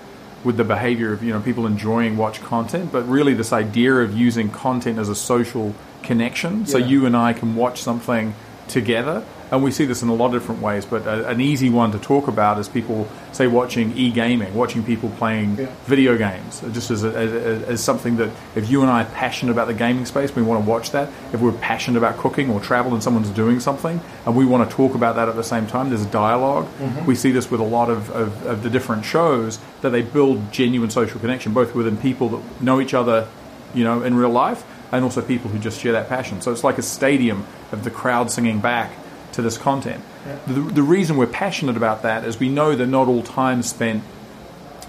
with 0.45 0.57
the 0.57 0.65
behavior 0.65 1.13
of 1.13 1.23
you 1.23 1.33
know 1.33 1.41
people 1.41 1.67
enjoying 1.67 2.17
watch 2.17 2.41
content, 2.43 2.91
but 2.93 3.09
really 3.09 3.35
this 3.35 3.53
idea 3.53 3.95
of 3.95 4.17
using 4.17 4.51
content 4.51 4.99
as 4.99 5.09
a 5.09 5.15
social 5.15 5.75
connection. 6.03 6.67
So 6.67 6.79
you 6.79 7.07
and 7.07 7.17
I 7.17 7.33
can 7.33 7.55
watch 7.55 7.81
something 7.81 8.35
together, 8.73 9.25
and 9.51 9.63
we 9.63 9.71
see 9.71 9.85
this 9.85 10.03
in 10.03 10.09
a 10.09 10.15
lot 10.15 10.35
of 10.35 10.41
different 10.41 10.63
ways. 10.63 10.85
But 10.85 11.07
a, 11.07 11.29
an 11.29 11.41
easy 11.41 11.71
one 11.71 11.93
to 11.93 11.99
talk 11.99 12.27
about 12.27 12.59
is 12.59 12.69
people 12.69 13.07
say 13.33 13.47
watching 13.47 13.97
e-gaming, 13.97 14.55
watching 14.55 14.83
people 14.83 15.11
playing 15.11 15.57
Yeah. 15.59 15.67
video 15.85 16.17
games, 16.17 16.61
just 16.73 16.91
as, 16.91 17.05
a, 17.05 17.09
as, 17.09 17.63
as 17.65 17.85
something 17.85 18.17
that 18.17 18.31
if 18.57 18.71
you 18.71 18.83
and 18.83 18.91
I 18.91 19.03
are 19.03 19.11
passionate 19.15 19.53
about 19.53 19.69
the 19.69 19.75
gaming 19.75 20.07
space, 20.07 20.35
we 20.35 20.43
want 20.43 20.65
to 20.65 20.69
watch 20.69 20.91
that. 20.93 21.09
If 21.33 21.41
we're 21.41 21.53
passionate 21.53 21.99
about 21.99 22.17
cooking 22.17 22.51
or 22.51 22.61
travel 22.61 22.95
and 22.95 23.03
someone's 23.03 23.31
doing 23.31 23.61
something, 23.61 24.01
and 24.27 24.37
we 24.37 24.45
want 24.45 24.69
to 24.69 24.75
talk 24.75 24.95
about 24.95 25.17
that 25.17 25.29
at 25.29 25.37
the 25.37 25.45
same 25.45 25.67
time, 25.67 25.91
there's 25.91 26.05
a 26.05 26.11
dialog 26.11 26.65
mm-hmm. 26.67 27.07
We 27.07 27.15
see 27.15 27.33
this 27.33 27.51
with 27.51 27.61
a 27.61 27.65
lot 27.65 27.91
of, 27.91 28.11
of, 28.11 28.47
of 28.47 28.63
the 28.63 28.71
different 28.71 29.05
shows 29.05 29.59
that 29.83 29.91
they 29.91 30.03
build 30.03 30.53
genuine 30.53 30.91
social 30.91 31.21
connection, 31.21 31.53
both 31.53 31.75
within 31.75 31.97
people 31.97 32.29
that 32.31 32.63
know 32.63 32.81
each 32.81 32.95
other, 32.95 33.29
you 33.75 33.85
know, 33.85 34.03
in 34.03 34.15
real 34.15 34.31
life, 34.31 34.65
and 34.93 35.05
also 35.05 35.21
people 35.23 35.51
who 35.51 35.59
just 35.59 35.81
share 35.81 35.93
that 35.93 36.09
passion. 36.09 36.41
So 36.41 36.53
it's 36.53 36.65
like 36.65 36.79
a 36.79 36.83
stadium 36.83 37.45
of 37.73 37.85
the 37.85 37.91
crowd 37.91 38.31
singing 38.31 38.61
back 38.61 38.93
to 39.33 39.43
this 39.43 39.59
content. 39.59 40.05
The, 40.47 40.61
the 40.61 40.83
reason 40.83 41.17
we're 41.17 41.27
passionate 41.27 41.77
about 41.77 42.03
that 42.03 42.25
is 42.25 42.39
we 42.39 42.49
know 42.49 42.77
that 42.77 42.87
not 42.87 43.09
all 43.09 43.23
time 43.23 43.63
spent 43.63 44.05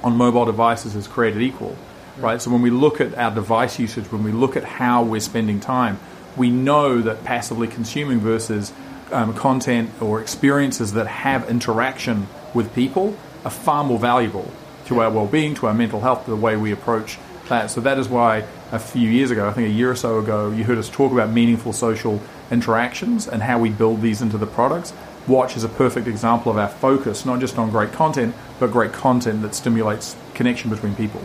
on 0.03 0.15
mobile 0.15 0.45
devices 0.45 0.95
is 0.95 1.07
created 1.07 1.41
equal, 1.41 1.75
right? 2.17 2.41
So 2.41 2.51
when 2.51 2.61
we 2.61 2.69
look 2.69 3.01
at 3.01 3.17
our 3.17 3.33
device 3.33 3.79
usage, 3.79 4.11
when 4.11 4.23
we 4.23 4.31
look 4.31 4.55
at 4.55 4.63
how 4.63 5.03
we're 5.03 5.21
spending 5.21 5.59
time, 5.59 5.97
we 6.35 6.49
know 6.49 7.01
that 7.01 7.23
passively 7.23 7.67
consuming 7.67 8.19
versus 8.19 8.73
um, 9.11 9.33
content 9.33 9.89
or 10.01 10.21
experiences 10.21 10.93
that 10.93 11.07
have 11.07 11.49
interaction 11.49 12.27
with 12.53 12.73
people 12.75 13.15
are 13.45 13.51
far 13.51 13.83
more 13.83 13.99
valuable 13.99 14.51
to 14.85 14.99
our 15.01 15.09
well-being, 15.09 15.55
to 15.55 15.67
our 15.67 15.73
mental 15.73 16.01
health, 16.01 16.25
the 16.25 16.35
way 16.35 16.57
we 16.57 16.71
approach 16.71 17.17
that. 17.49 17.71
So 17.71 17.81
that 17.81 17.97
is 17.97 18.09
why 18.09 18.45
a 18.71 18.79
few 18.79 19.09
years 19.09 19.31
ago, 19.31 19.47
I 19.47 19.53
think 19.53 19.69
a 19.69 19.71
year 19.71 19.91
or 19.91 19.95
so 19.95 20.19
ago, 20.19 20.51
you 20.51 20.63
heard 20.63 20.77
us 20.77 20.89
talk 20.89 21.11
about 21.11 21.29
meaningful 21.29 21.73
social 21.73 22.21
interactions 22.51 23.27
and 23.27 23.43
how 23.43 23.59
we 23.59 23.69
build 23.69 24.01
these 24.01 24.21
into 24.21 24.37
the 24.37 24.47
products. 24.47 24.93
Watch 25.27 25.55
is 25.55 25.63
a 25.63 25.69
perfect 25.69 26.07
example 26.07 26.51
of 26.51 26.57
our 26.57 26.67
focus, 26.67 27.25
not 27.25 27.39
just 27.39 27.57
on 27.57 27.69
great 27.69 27.93
content, 27.93 28.35
but 28.59 28.71
great 28.71 28.91
content 28.91 29.41
that 29.41 29.55
stimulates 29.55 30.15
connection 30.33 30.69
between 30.69 30.95
people. 30.95 31.21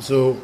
So 0.00 0.40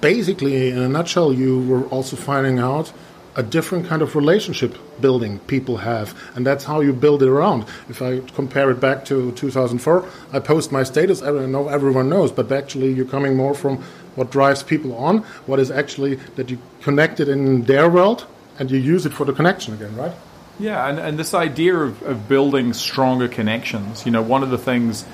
basically, 0.00 0.70
in 0.70 0.78
a 0.78 0.88
nutshell, 0.88 1.32
you 1.32 1.60
were 1.62 1.84
also 1.86 2.16
finding 2.16 2.58
out 2.58 2.92
a 3.36 3.42
different 3.42 3.86
kind 3.86 4.02
of 4.02 4.16
relationship 4.16 4.76
building 5.00 5.38
people 5.40 5.78
have, 5.78 6.14
and 6.34 6.46
that's 6.46 6.64
how 6.64 6.80
you 6.80 6.92
build 6.92 7.22
it 7.22 7.28
around. 7.28 7.64
If 7.88 8.02
I 8.02 8.20
compare 8.34 8.70
it 8.70 8.80
back 8.80 9.04
to 9.06 9.32
2004, 9.32 10.04
I 10.32 10.40
post 10.40 10.72
my 10.72 10.82
status. 10.82 11.22
I 11.22 11.30
know 11.46 11.68
everyone 11.68 12.08
knows, 12.08 12.32
but 12.32 12.50
actually, 12.50 12.92
you're 12.92 13.06
coming 13.06 13.36
more 13.36 13.54
from 13.54 13.82
what 14.16 14.30
drives 14.30 14.62
people 14.62 14.96
on, 14.96 15.18
what 15.46 15.58
is 15.60 15.70
actually 15.70 16.16
that 16.36 16.50
you 16.50 16.58
connected 16.82 17.28
in 17.28 17.62
their 17.64 17.88
world, 17.88 18.26
and 18.60 18.70
you 18.70 18.78
use 18.78 19.06
it 19.06 19.12
for 19.12 19.24
the 19.24 19.32
connection 19.32 19.74
again, 19.74 19.96
right? 19.96 20.12
Yeah, 20.60 20.86
and, 20.86 20.98
and 20.98 21.18
this 21.18 21.32
idea 21.32 21.74
of, 21.74 22.02
of 22.02 22.28
building 22.28 22.74
stronger 22.74 23.26
connections, 23.26 24.04
you 24.04 24.12
know, 24.12 24.20
one 24.20 24.42
of 24.42 24.50
the 24.50 24.58
things 24.58 25.06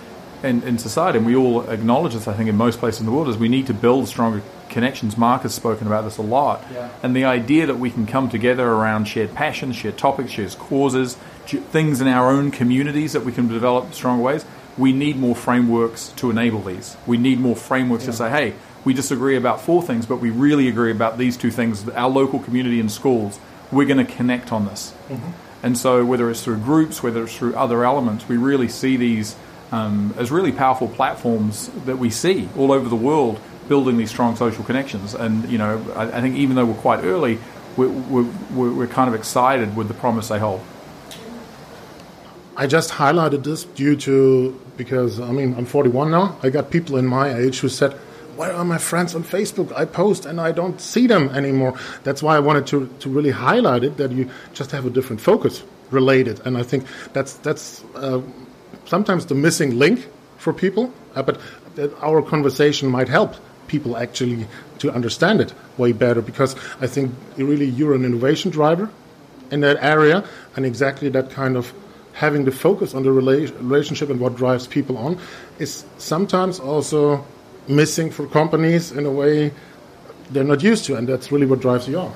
in, 0.42 0.64
in 0.64 0.78
society, 0.78 1.18
and 1.18 1.26
we 1.26 1.36
all 1.36 1.62
acknowledge 1.70 2.14
this, 2.14 2.26
I 2.26 2.34
think, 2.34 2.48
in 2.48 2.56
most 2.56 2.80
places 2.80 3.00
in 3.00 3.06
the 3.06 3.12
world, 3.12 3.28
is 3.28 3.38
we 3.38 3.48
need 3.48 3.68
to 3.68 3.74
build 3.74 4.08
stronger 4.08 4.42
connections. 4.68 5.16
Mark 5.16 5.42
has 5.42 5.54
spoken 5.54 5.86
about 5.86 6.02
this 6.02 6.16
a 6.16 6.22
lot. 6.22 6.64
Yeah. 6.72 6.90
And 7.04 7.14
the 7.14 7.24
idea 7.24 7.66
that 7.66 7.78
we 7.78 7.92
can 7.92 8.06
come 8.06 8.28
together 8.28 8.66
around 8.66 9.06
shared 9.06 9.32
passions, 9.34 9.76
shared 9.76 9.96
topics, 9.96 10.32
shared 10.32 10.58
causes, 10.58 11.14
things 11.46 12.00
in 12.00 12.08
our 12.08 12.28
own 12.28 12.50
communities 12.50 13.12
that 13.12 13.24
we 13.24 13.30
can 13.30 13.46
develop 13.46 13.94
stronger 13.94 14.24
ways, 14.24 14.44
we 14.76 14.92
need 14.92 15.16
more 15.16 15.36
frameworks 15.36 16.08
to 16.16 16.30
enable 16.30 16.62
these. 16.62 16.96
We 17.06 17.16
need 17.16 17.38
more 17.38 17.56
frameworks 17.56 18.06
to 18.06 18.12
say, 18.12 18.28
hey, 18.28 18.54
we 18.86 18.94
disagree 18.94 19.36
about 19.36 19.60
four 19.60 19.82
things, 19.82 20.06
but 20.06 20.18
we 20.18 20.30
really 20.30 20.68
agree 20.68 20.92
about 20.92 21.18
these 21.18 21.36
two 21.36 21.50
things. 21.50 21.86
Our 21.88 22.08
local 22.08 22.38
community 22.38 22.78
and 22.78 22.90
schools, 22.90 23.40
we're 23.72 23.84
going 23.84 24.06
to 24.06 24.10
connect 24.10 24.52
on 24.52 24.64
this. 24.64 24.94
And 25.60 25.76
so, 25.76 26.04
whether 26.04 26.30
it's 26.30 26.44
through 26.44 26.58
groups, 26.58 27.02
whether 27.02 27.24
it's 27.24 27.36
through 27.36 27.56
other 27.56 27.84
elements, 27.84 28.28
we 28.28 28.36
really 28.36 28.68
see 28.68 28.96
these 28.96 29.34
um, 29.72 30.14
as 30.16 30.30
really 30.30 30.52
powerful 30.52 30.86
platforms 30.86 31.68
that 31.84 31.98
we 31.98 32.10
see 32.10 32.48
all 32.56 32.70
over 32.70 32.88
the 32.88 32.94
world 32.94 33.40
building 33.66 33.96
these 33.96 34.10
strong 34.10 34.36
social 34.36 34.62
connections. 34.62 35.14
And, 35.14 35.50
you 35.50 35.58
know, 35.58 35.84
I, 35.96 36.04
I 36.04 36.20
think 36.20 36.36
even 36.36 36.54
though 36.54 36.66
we're 36.66 36.80
quite 36.80 37.02
early, 37.02 37.40
we're, 37.76 37.88
we're, 37.88 38.30
we're 38.54 38.72
we're 38.72 38.86
kind 38.86 39.08
of 39.08 39.14
excited 39.16 39.74
with 39.74 39.88
the 39.88 39.94
promise 39.94 40.28
they 40.28 40.38
hold. 40.38 40.60
I 42.56 42.68
just 42.68 42.90
highlighted 42.92 43.42
this 43.42 43.64
due 43.64 43.96
to 43.96 44.60
because 44.76 45.18
I 45.18 45.32
mean 45.32 45.56
I'm 45.58 45.66
41 45.66 46.12
now. 46.12 46.38
I 46.44 46.50
got 46.50 46.70
people 46.70 46.96
in 46.96 47.06
my 47.06 47.34
age 47.34 47.58
who 47.58 47.68
said, 47.68 47.98
"Where 48.36 48.52
are 48.52 48.64
my 48.64 48.78
friends 48.78 49.14
on 49.14 49.24
Facebook? 49.24 49.72
I 49.76 49.84
post 49.84 50.26
and 50.26 50.40
I 50.40 50.52
don't 50.52 50.80
see 50.80 51.06
them 51.06 51.28
anymore." 51.30 51.74
That's 52.04 52.22
why 52.22 52.36
I 52.36 52.40
wanted 52.40 52.66
to 52.68 52.88
to 53.00 53.08
really 53.08 53.30
highlight 53.30 53.84
it 53.84 53.96
that 53.96 54.12
you 54.12 54.28
just 54.54 54.70
have 54.70 54.86
a 54.86 54.90
different 54.90 55.20
focus 55.20 55.62
related, 55.90 56.40
and 56.44 56.56
I 56.56 56.62
think 56.62 56.84
that's 57.12 57.34
that's 57.34 57.82
uh, 57.94 58.20
sometimes 58.84 59.26
the 59.26 59.34
missing 59.34 59.78
link 59.78 60.08
for 60.38 60.52
people. 60.52 60.92
Uh, 61.14 61.22
but 61.22 61.38
our 62.00 62.22
conversation 62.22 62.88
might 62.88 63.08
help 63.08 63.34
people 63.68 63.96
actually 63.96 64.46
to 64.78 64.92
understand 64.92 65.40
it 65.40 65.52
way 65.76 65.92
better 65.92 66.22
because 66.22 66.54
I 66.80 66.86
think 66.86 67.12
really 67.36 67.66
you're 67.66 67.94
an 67.94 68.04
innovation 68.04 68.50
driver 68.50 68.90
in 69.50 69.60
that 69.60 69.78
area, 69.80 70.24
and 70.56 70.66
exactly 70.66 71.08
that 71.10 71.30
kind 71.30 71.56
of 71.56 71.72
having 72.12 72.44
the 72.44 72.50
focus 72.50 72.94
on 72.94 73.02
the 73.02 73.10
rela- 73.10 73.52
relationship 73.58 74.08
and 74.08 74.18
what 74.18 74.36
drives 74.36 74.66
people 74.66 74.96
on 74.96 75.18
is 75.58 75.84
sometimes 75.98 76.58
also 76.58 77.24
missing 77.68 78.10
for 78.10 78.26
companies 78.26 78.92
in 78.92 79.06
a 79.06 79.10
way 79.10 79.52
they're 80.30 80.44
not 80.44 80.62
used 80.62 80.84
to, 80.86 80.96
and 80.96 81.08
that's 81.08 81.30
really 81.30 81.46
what 81.46 81.60
drives 81.60 81.88
you 81.88 81.98
on. 81.98 82.14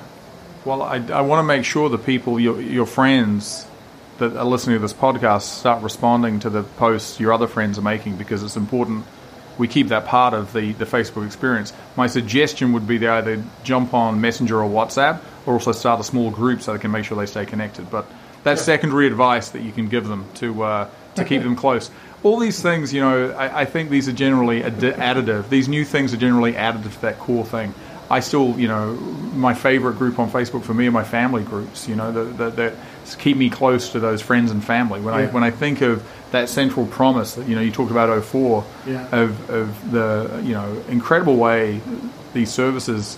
Well, 0.65 0.81
I, 0.81 0.97
I 1.11 1.21
want 1.21 1.39
to 1.39 1.43
make 1.43 1.65
sure 1.65 1.89
the 1.89 1.97
people, 1.97 2.39
your, 2.39 2.61
your 2.61 2.85
friends 2.85 3.65
that 4.19 4.35
are 4.35 4.45
listening 4.45 4.75
to 4.75 4.81
this 4.81 4.93
podcast, 4.93 5.43
start 5.43 5.81
responding 5.81 6.39
to 6.41 6.49
the 6.49 6.63
posts 6.63 7.19
your 7.19 7.33
other 7.33 7.47
friends 7.47 7.79
are 7.79 7.81
making 7.83 8.17
because 8.17 8.43
it's 8.43 8.57
important 8.57 9.05
we 9.57 9.67
keep 9.67 9.89
that 9.89 10.05
part 10.05 10.33
of 10.33 10.53
the, 10.53 10.73
the 10.73 10.85
Facebook 10.85 11.25
experience. 11.25 11.73
My 11.95 12.07
suggestion 12.07 12.73
would 12.73 12.87
be 12.87 12.99
to 12.99 13.11
either 13.11 13.43
jump 13.63 13.93
on 13.93 14.19
Messenger 14.19 14.63
or 14.63 14.69
WhatsApp 14.69 15.21
or 15.45 15.53
also 15.53 15.71
start 15.71 15.99
a 15.99 16.03
small 16.03 16.31
group 16.31 16.61
so 16.61 16.73
they 16.73 16.79
can 16.79 16.91
make 16.91 17.05
sure 17.05 17.17
they 17.17 17.25
stay 17.25 17.45
connected. 17.45 17.89
But 17.91 18.05
that's 18.43 18.61
secondary 18.61 19.07
advice 19.07 19.49
that 19.49 19.61
you 19.61 19.71
can 19.71 19.87
give 19.87 20.07
them 20.07 20.25
to, 20.35 20.63
uh, 20.63 20.89
to 21.15 21.25
keep 21.25 21.43
them 21.43 21.55
close. 21.55 21.91
All 22.23 22.37
these 22.39 22.61
things, 22.61 22.93
you 22.93 23.01
know, 23.01 23.31
I, 23.31 23.61
I 23.61 23.65
think 23.65 23.89
these 23.89 24.07
are 24.07 24.13
generally 24.13 24.61
addi- 24.61 24.93
additive. 24.93 25.49
These 25.49 25.67
new 25.67 25.83
things 25.83 26.13
are 26.13 26.17
generally 26.17 26.53
additive 26.53 26.93
to 26.93 27.01
that 27.01 27.17
core 27.19 27.45
thing. 27.45 27.73
I 28.11 28.19
still, 28.19 28.59
you 28.59 28.67
know, 28.67 28.93
my 29.33 29.53
favorite 29.53 29.97
group 29.97 30.19
on 30.19 30.29
Facebook 30.29 30.63
for 30.63 30.73
me 30.73 30.85
are 30.87 30.91
my 30.91 31.03
family 31.05 31.43
groups. 31.43 31.87
You 31.87 31.95
know, 31.95 32.11
that, 32.11 32.57
that, 32.57 32.73
keep 33.17 33.37
me 33.37 33.49
close 33.49 33.89
to 33.93 33.99
those 33.99 34.21
friends 34.21 34.51
and 34.51 34.63
family. 34.63 34.99
When 35.01 35.13
I 35.13 35.27
when 35.27 35.43
I 35.43 35.51
think 35.51 35.81
of 35.81 36.05
that 36.31 36.49
central 36.49 36.85
promise 36.85 37.35
that 37.35 37.47
you 37.47 37.55
know 37.55 37.61
you 37.61 37.71
talked 37.71 37.91
about 37.91 38.23
04 38.23 38.63
Yeah. 38.85 39.07
of 39.15 39.49
of 39.49 39.91
the 39.91 40.41
you 40.43 40.53
know 40.53 40.83
incredible 40.89 41.37
way 41.37 41.81
these 42.33 42.51
services. 42.51 43.17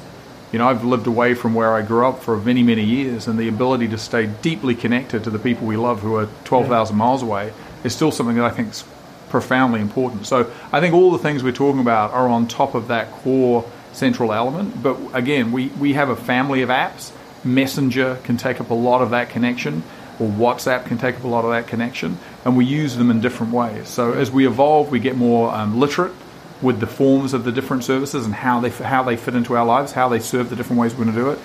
You 0.51 0.59
know, 0.59 0.67
I've 0.67 0.83
lived 0.85 1.07
away 1.07 1.33
from 1.33 1.55
where 1.55 1.73
I 1.73 1.81
grew 1.81 2.05
up 2.05 2.21
for 2.21 2.37
many 2.37 2.61
many 2.61 2.83
years, 2.83 3.27
and 3.27 3.39
the 3.39 3.47
ability 3.47 3.87
to 3.89 3.97
stay 3.97 4.27
deeply 4.27 4.75
connected 4.75 5.23
to 5.23 5.31
the 5.31 5.39
people 5.39 5.65
we 5.65 5.77
love 5.77 6.01
who 6.01 6.15
are 6.15 6.27
twelve 6.43 6.67
thousand 6.67 6.95
miles 6.97 7.23
away 7.23 7.51
is 7.83 7.93
still 7.93 8.11
something 8.11 8.35
that 8.35 8.45
I 8.45 8.51
think 8.51 8.71
is 8.71 8.83
profoundly 9.29 9.81
important. 9.81 10.25
So 10.27 10.51
I 10.71 10.79
think 10.79 10.93
all 10.93 11.11
the 11.11 11.17
things 11.17 11.43
we're 11.43 11.51
talking 11.51 11.81
about 11.81 12.11
are 12.11 12.27
on 12.27 12.47
top 12.47 12.75
of 12.75 12.89
that 12.89 13.11
core 13.11 13.65
central 13.91 14.31
element. 14.31 14.81
But 14.81 14.97
again, 15.13 15.51
we, 15.51 15.67
we 15.67 15.93
have 15.93 16.09
a 16.09 16.15
family 16.15 16.61
of 16.61 16.69
apps. 16.69 17.11
Messenger 17.43 18.19
can 18.23 18.37
take 18.37 18.61
up 18.61 18.69
a 18.69 18.75
lot 18.75 19.01
of 19.01 19.09
that 19.09 19.29
connection, 19.29 19.83
or 20.19 20.29
WhatsApp 20.29 20.85
can 20.85 20.97
take 20.97 21.15
up 21.15 21.23
a 21.23 21.27
lot 21.27 21.45
of 21.45 21.51
that 21.51 21.67
connection, 21.67 22.17
and 22.45 22.55
we 22.55 22.65
use 22.65 22.95
them 22.95 23.11
in 23.11 23.21
different 23.21 23.51
ways. 23.51 23.89
So 23.89 24.13
as 24.13 24.31
we 24.31 24.47
evolve, 24.47 24.91
we 24.91 24.99
get 24.99 25.17
more 25.17 25.53
um, 25.53 25.79
literate 25.79 26.13
with 26.61 26.79
the 26.79 26.87
forms 26.87 27.33
of 27.33 27.43
the 27.43 27.51
different 27.51 27.83
services 27.83 28.25
and 28.25 28.33
how 28.33 28.61
they 28.61 28.69
how 28.69 29.03
they 29.03 29.17
fit 29.17 29.35
into 29.35 29.57
our 29.57 29.65
lives, 29.65 29.91
how 29.91 30.07
they 30.07 30.19
serve 30.19 30.49
the 30.49 30.55
different 30.55 30.79
ways 30.79 30.93
we're 30.93 31.03
going 31.03 31.15
to 31.15 31.21
do 31.21 31.31
it. 31.31 31.39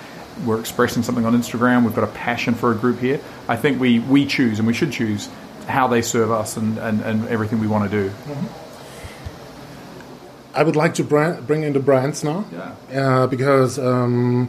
We're 0.46 0.60
expressing 0.60 1.02
something 1.02 1.24
on 1.24 1.34
Instagram. 1.34 1.84
We've 1.84 1.94
got 1.94 2.04
a 2.04 2.12
passion 2.12 2.54
for 2.54 2.70
a 2.70 2.76
group 2.76 3.00
here. 3.00 3.20
I 3.48 3.56
think 3.56 3.80
we, 3.80 3.98
we 3.98 4.24
choose, 4.24 4.60
and 4.60 4.68
we 4.68 4.74
should 4.74 4.92
choose, 4.92 5.28
how 5.68 5.86
they 5.86 6.02
serve 6.02 6.30
us 6.30 6.56
and, 6.56 6.78
and, 6.78 7.00
and 7.02 7.28
everything 7.28 7.60
we 7.60 7.66
want 7.66 7.90
to 7.90 8.02
do. 8.04 8.10
I 10.54 10.62
would 10.62 10.76
like 10.76 10.94
to 10.94 11.04
brand, 11.04 11.46
bring 11.46 11.62
in 11.62 11.72
the 11.72 11.80
brands 11.80 12.24
now, 12.24 12.44
Yeah. 12.52 12.72
uh, 13.22 13.26
because 13.26 13.78
um, 13.78 14.48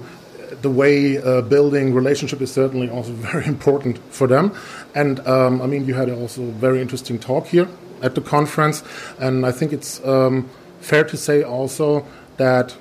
the 0.62 0.70
way 0.70 1.18
uh, 1.18 1.42
building 1.42 1.94
relationship 1.94 2.42
is 2.42 2.52
certainly 2.52 2.90
also 2.90 3.12
very 3.32 3.46
important 3.46 4.00
for 4.12 4.28
them. 4.28 4.54
And 4.96 5.20
um, 5.28 5.62
I 5.62 5.68
mean, 5.68 5.86
you 5.86 5.94
had 5.94 6.10
also 6.10 6.42
a 6.44 6.52
very 6.52 6.82
interesting 6.82 7.20
talk 7.20 7.48
here 7.48 7.68
at 8.02 8.16
the 8.16 8.22
conference, 8.22 8.82
and 9.20 9.46
I 9.46 9.52
think 9.52 9.74
it's 9.74 10.04
um, 10.06 10.50
fair 10.80 11.04
to 11.04 11.18
say 11.18 11.44
also 11.44 12.06
that 12.38 12.76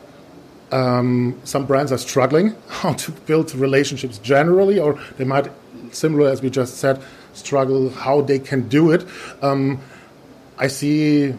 um, 0.71 1.39
some 1.45 1.67
brands 1.67 1.91
are 1.93 1.99
struggling 1.99 2.55
how 2.69 2.93
to 2.93 3.11
build 3.27 3.55
relationships 3.55 4.19
generally, 4.19 4.79
or 4.79 4.99
they 5.19 5.25
might, 5.25 5.49
similar 5.91 6.31
as 6.31 6.41
we 6.41 6.51
just 6.51 6.77
said, 6.79 7.03
struggle 7.39 7.91
how 7.91 8.21
they 8.21 8.39
can 8.39 8.69
do 8.69 8.91
it. 8.91 9.07
Um, 9.43 9.81
I 10.59 10.67
see 10.67 11.35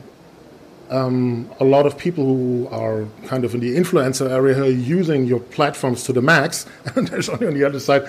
um, 0.90 1.50
a 1.60 1.66
lot 1.66 1.86
of 1.86 1.98
people 1.98 2.24
who 2.24 2.68
are 2.72 3.06
kind 3.28 3.46
of 3.46 3.54
in 3.54 3.60
the 3.60 3.76
influencer 3.76 4.30
area 4.30 4.64
are 4.64 4.68
using 4.68 5.26
your 5.26 5.40
platforms 5.40 6.04
to 6.04 6.14
the 6.14 6.22
max, 6.22 6.66
and 6.96 7.08
there's 7.08 7.30
on 7.30 7.40
the 7.40 7.64
other 7.64 7.80
side 7.80 8.08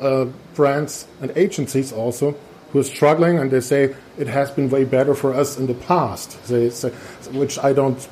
uh, 0.00 0.26
brands 0.54 1.06
and 1.20 1.30
agencies 1.36 1.92
also 1.92 2.34
who 2.70 2.80
are 2.80 2.84
struggling, 2.84 3.38
and 3.38 3.50
they 3.50 3.60
say 3.60 3.94
it 4.18 4.26
has 4.26 4.50
been 4.50 4.68
way 4.68 4.84
better 4.84 5.14
for 5.14 5.32
us 5.32 5.56
in 5.56 5.66
the 5.66 5.74
past. 5.74 6.42
They 6.48 6.70
say, 6.70 6.90
which 7.32 7.58
I 7.58 7.72
don't 7.72 8.06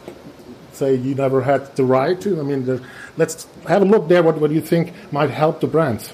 say 0.73 0.95
you 0.95 1.15
never 1.15 1.41
had 1.43 1.75
the 1.77 1.85
right 1.85 2.21
to. 2.21 2.41
I 2.41 2.43
mean, 2.43 2.81
let's 3.17 3.47
have 3.69 3.83
a 3.83 3.85
look 3.85 4.09
there. 4.09 4.23
What, 4.23 4.39
what 4.39 4.49
do 4.49 4.55
you 4.55 4.61
think 4.61 4.93
might 5.13 5.31
help 5.31 5.61
the 5.61 5.67
brands? 5.67 6.13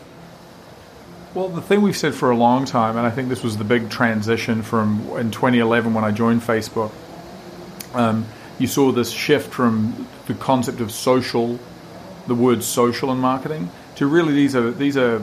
Well, 1.32 1.48
the 1.48 1.62
thing 1.62 1.82
we've 1.82 1.96
said 1.96 2.16
for 2.16 2.32
a 2.32 2.36
long 2.36 2.64
time, 2.64 2.96
and 2.96 3.06
I 3.06 3.10
think 3.10 3.28
this 3.28 3.44
was 3.44 3.56
the 3.56 3.62
big 3.62 3.88
transition 3.88 4.62
from 4.62 5.08
in 5.16 5.30
2011 5.30 5.94
when 5.94 6.02
I 6.02 6.10
joined 6.10 6.40
Facebook, 6.40 6.90
um, 7.94 8.26
you 8.58 8.66
saw 8.66 8.90
this 8.90 9.10
shift 9.12 9.52
from 9.54 10.08
the 10.26 10.34
concept 10.34 10.80
of 10.80 10.90
social, 10.90 11.60
the 12.26 12.34
word 12.34 12.64
social 12.64 13.12
in 13.12 13.18
marketing, 13.18 13.70
to 13.94 14.08
really 14.08 14.32
these 14.32 14.56
are 14.56 14.72
these 14.72 14.96
are 14.96 15.22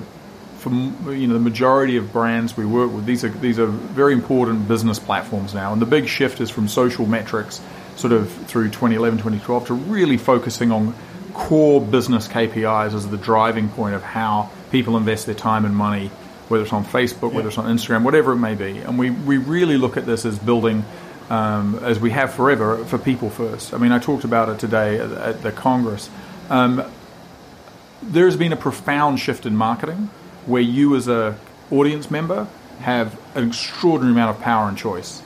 for 0.59 0.69
you 1.13 1.27
know 1.27 1.33
the 1.33 1.41
majority 1.41 1.97
of 1.97 2.13
brands 2.13 2.55
we 2.55 2.65
work 2.65 2.93
with. 2.93 3.05
These 3.05 3.25
are 3.25 3.29
these 3.29 3.59
are 3.59 3.67
very 3.67 4.13
important 4.13 4.65
business 4.65 4.99
platforms 4.99 5.53
now, 5.53 5.73
and 5.73 5.81
the 5.81 5.85
big 5.85 6.07
shift 6.07 6.39
is 6.39 6.49
from 6.49 6.69
social 6.69 7.05
metrics, 7.05 7.59
sort 7.97 8.13
of 8.13 8.31
through 8.47 8.69
2011, 8.69 9.17
2012, 9.17 9.67
to 9.67 9.73
really 9.73 10.15
focusing 10.15 10.71
on 10.71 10.95
core 11.37 11.79
business 11.79 12.27
KPIs 12.27 12.93
as 12.95 13.07
the 13.07 13.17
driving 13.17 13.69
point 13.69 13.93
of 13.93 14.01
how 14.01 14.49
people 14.71 14.97
invest 14.97 15.27
their 15.27 15.35
time 15.35 15.65
and 15.65 15.75
money, 15.75 16.07
whether 16.47 16.63
it's 16.63 16.73
on 16.73 16.83
Facebook, 16.83 17.29
yeah. 17.29 17.35
whether 17.37 17.47
it's 17.47 17.59
on 17.59 17.65
Instagram, 17.65 18.03
whatever 18.03 18.33
it 18.33 18.37
may 18.37 18.55
be. 18.55 18.79
And 18.79 18.97
we, 18.97 19.11
we 19.11 19.37
really 19.37 19.77
look 19.77 19.97
at 19.97 20.05
this 20.07 20.25
as 20.25 20.39
building 20.39 20.83
um, 21.29 21.79
as 21.83 21.99
we 21.99 22.09
have 22.11 22.33
forever, 22.33 22.83
for 22.85 22.97
people 22.97 23.29
first. 23.29 23.73
I 23.73 23.77
mean, 23.77 23.91
I 23.91 23.99
talked 23.99 24.23
about 24.23 24.49
it 24.49 24.59
today 24.59 24.99
at, 24.99 25.11
at 25.11 25.43
the 25.43 25.51
Congress. 25.51 26.09
Um, 26.49 26.83
there's 28.01 28.35
been 28.35 28.51
a 28.51 28.57
profound 28.57 29.19
shift 29.19 29.45
in 29.45 29.55
marketing 29.55 30.09
where 30.47 30.61
you, 30.61 30.95
as 30.95 31.07
a 31.07 31.37
audience 31.69 32.09
member, 32.09 32.47
have 32.79 33.19
an 33.35 33.47
extraordinary 33.47 34.13
amount 34.13 34.35
of 34.35 34.41
power 34.41 34.67
and 34.67 34.77
choice. 34.77 35.21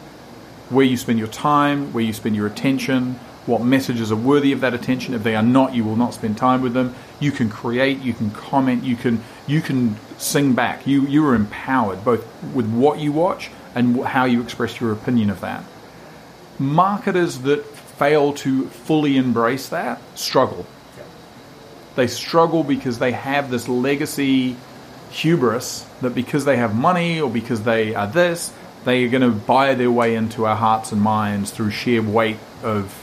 Where 0.72 0.86
you 0.86 0.98
spend 0.98 1.20
your 1.20 1.28
time, 1.28 1.94
where 1.94 2.04
you 2.04 2.14
spend 2.14 2.36
your 2.36 2.48
attention, 2.48 3.20
what 3.46 3.62
messages 3.62 4.12
are 4.12 4.16
worthy 4.16 4.52
of 4.52 4.62
that 4.62 4.74
attention. 4.74 5.14
If 5.14 5.24
they 5.24 5.36
are 5.36 5.44
not, 5.44 5.76
you 5.76 5.84
will 5.84 5.96
not 5.96 6.14
spend 6.14 6.38
time 6.38 6.62
with 6.62 6.74
them. 6.74 6.96
You 7.20 7.32
can 7.32 7.50
create, 7.50 8.00
you 8.00 8.14
can 8.14 8.32
comment, 8.32 8.84
you 8.84 8.96
can 8.96 9.24
you 9.48 9.62
can 9.62 9.98
sing 10.18 10.54
back. 10.54 10.88
You 10.88 11.06
you 11.08 11.26
are 11.28 11.36
empowered 11.36 12.04
both 12.04 12.26
with 12.54 12.68
what 12.72 13.00
you 13.00 13.12
watch 13.12 13.52
and 13.76 14.04
how 14.04 14.26
you 14.26 14.42
express 14.42 14.82
your 14.82 14.92
opinion 14.92 15.30
of 15.30 15.42
that 15.42 15.64
marketers 16.62 17.40
that 17.40 17.66
fail 17.66 18.34
to 18.34 18.68
fully 18.68 19.18
embrace 19.18 19.70
that 19.70 20.00
struggle. 20.18 20.66
They 21.96 22.08
struggle 22.08 22.64
because 22.64 23.00
they 23.00 23.12
have 23.12 23.52
this 23.52 23.68
legacy 23.68 24.56
hubris 25.10 25.86
that 26.02 26.16
because 26.16 26.46
they 26.46 26.56
have 26.58 26.74
money 26.74 27.20
or 27.20 27.30
because 27.30 27.64
they 27.64 27.94
are 27.96 28.08
this, 28.08 28.54
they 28.84 29.04
are 29.06 29.10
going 29.10 29.22
to 29.22 29.32
buy 29.32 29.76
their 29.76 29.92
way 29.92 30.16
into 30.16 30.46
our 30.46 30.56
hearts 30.56 30.92
and 30.92 31.02
minds 31.02 31.52
through 31.52 31.72
sheer 31.72 32.02
weight 32.02 32.38
of, 32.64 32.96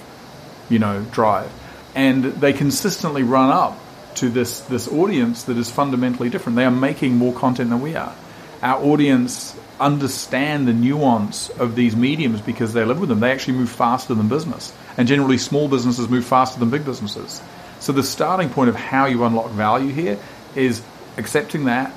you 0.68 0.78
know, 0.78 1.04
drive. 1.12 1.50
And 1.94 2.24
they 2.24 2.52
consistently 2.52 3.22
run 3.22 3.50
up 3.50 3.78
to 4.16 4.28
this, 4.28 4.60
this 4.60 4.88
audience 4.88 5.44
that 5.44 5.56
is 5.56 5.70
fundamentally 5.70 6.28
different. 6.28 6.56
They 6.56 6.64
are 6.64 6.70
making 6.70 7.16
more 7.16 7.32
content 7.32 7.70
than 7.70 7.80
we 7.80 7.94
are. 7.94 8.14
Our 8.62 8.82
audience 8.82 9.56
understand 9.78 10.66
the 10.66 10.72
nuance 10.72 11.50
of 11.50 11.76
these 11.76 11.94
mediums 11.94 12.40
because 12.40 12.72
they 12.72 12.84
live 12.84 12.98
with 12.98 13.08
them. 13.08 13.20
They 13.20 13.30
actually 13.30 13.58
move 13.58 13.70
faster 13.70 14.14
than 14.14 14.28
business. 14.28 14.72
And 14.96 15.06
generally, 15.06 15.38
small 15.38 15.68
businesses 15.68 16.08
move 16.08 16.24
faster 16.24 16.58
than 16.58 16.70
big 16.70 16.84
businesses. 16.84 17.40
So, 17.78 17.92
the 17.92 18.02
starting 18.02 18.50
point 18.50 18.68
of 18.68 18.74
how 18.74 19.06
you 19.06 19.24
unlock 19.24 19.50
value 19.50 19.92
here 19.92 20.18
is 20.56 20.82
accepting 21.16 21.66
that, 21.66 21.92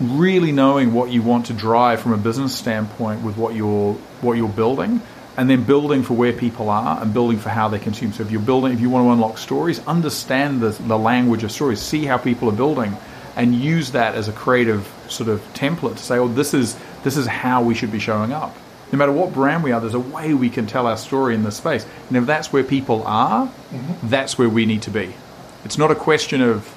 really 0.00 0.52
knowing 0.52 0.92
what 0.92 1.10
you 1.10 1.22
want 1.22 1.46
to 1.46 1.52
drive 1.52 2.00
from 2.00 2.12
a 2.12 2.16
business 2.16 2.56
standpoint 2.56 3.22
with 3.22 3.36
what 3.36 3.54
you're, 3.54 3.94
what 4.22 4.36
you're 4.36 4.48
building, 4.48 5.00
and 5.36 5.48
then 5.48 5.64
building 5.64 6.02
for 6.02 6.14
where 6.14 6.32
people 6.32 6.70
are 6.70 7.00
and 7.00 7.14
building 7.14 7.38
for 7.38 7.50
how 7.50 7.68
they 7.68 7.78
consume. 7.78 8.12
So, 8.12 8.22
if 8.22 8.30
you're 8.30 8.40
building, 8.40 8.72
if 8.72 8.80
you 8.80 8.90
want 8.90 9.06
to 9.06 9.12
unlock 9.12 9.38
stories, 9.38 9.78
understand 9.86 10.60
the, 10.60 10.70
the 10.70 10.98
language 10.98 11.44
of 11.44 11.52
stories, 11.52 11.80
see 11.80 12.04
how 12.04 12.18
people 12.18 12.48
are 12.48 12.56
building, 12.56 12.96
and 13.36 13.54
use 13.54 13.92
that 13.92 14.14
as 14.14 14.28
a 14.28 14.32
creative 14.32 14.92
sort 15.08 15.28
of 15.28 15.40
template 15.54 15.96
to 15.96 16.02
say, 16.02 16.18
oh, 16.18 16.28
this 16.28 16.52
is 16.52 16.76
this 17.04 17.16
is 17.16 17.26
how 17.26 17.62
we 17.62 17.74
should 17.74 17.92
be 17.92 17.98
showing 17.98 18.32
up. 18.32 18.54
No 18.92 18.98
matter 18.98 19.12
what 19.12 19.32
brand 19.32 19.62
we 19.62 19.72
are, 19.72 19.80
there's 19.80 19.94
a 19.94 20.00
way 20.00 20.34
we 20.34 20.50
can 20.50 20.66
tell 20.66 20.86
our 20.86 20.96
story 20.96 21.34
in 21.34 21.44
this 21.44 21.56
space. 21.56 21.86
And 22.08 22.16
if 22.16 22.26
that's 22.26 22.52
where 22.52 22.64
people 22.64 23.04
are, 23.04 23.46
mm-hmm. 23.46 24.08
that's 24.08 24.36
where 24.36 24.48
we 24.48 24.66
need 24.66 24.82
to 24.82 24.90
be. 24.90 25.14
It's 25.64 25.78
not 25.78 25.90
a 25.90 25.94
question 25.94 26.40
of, 26.40 26.74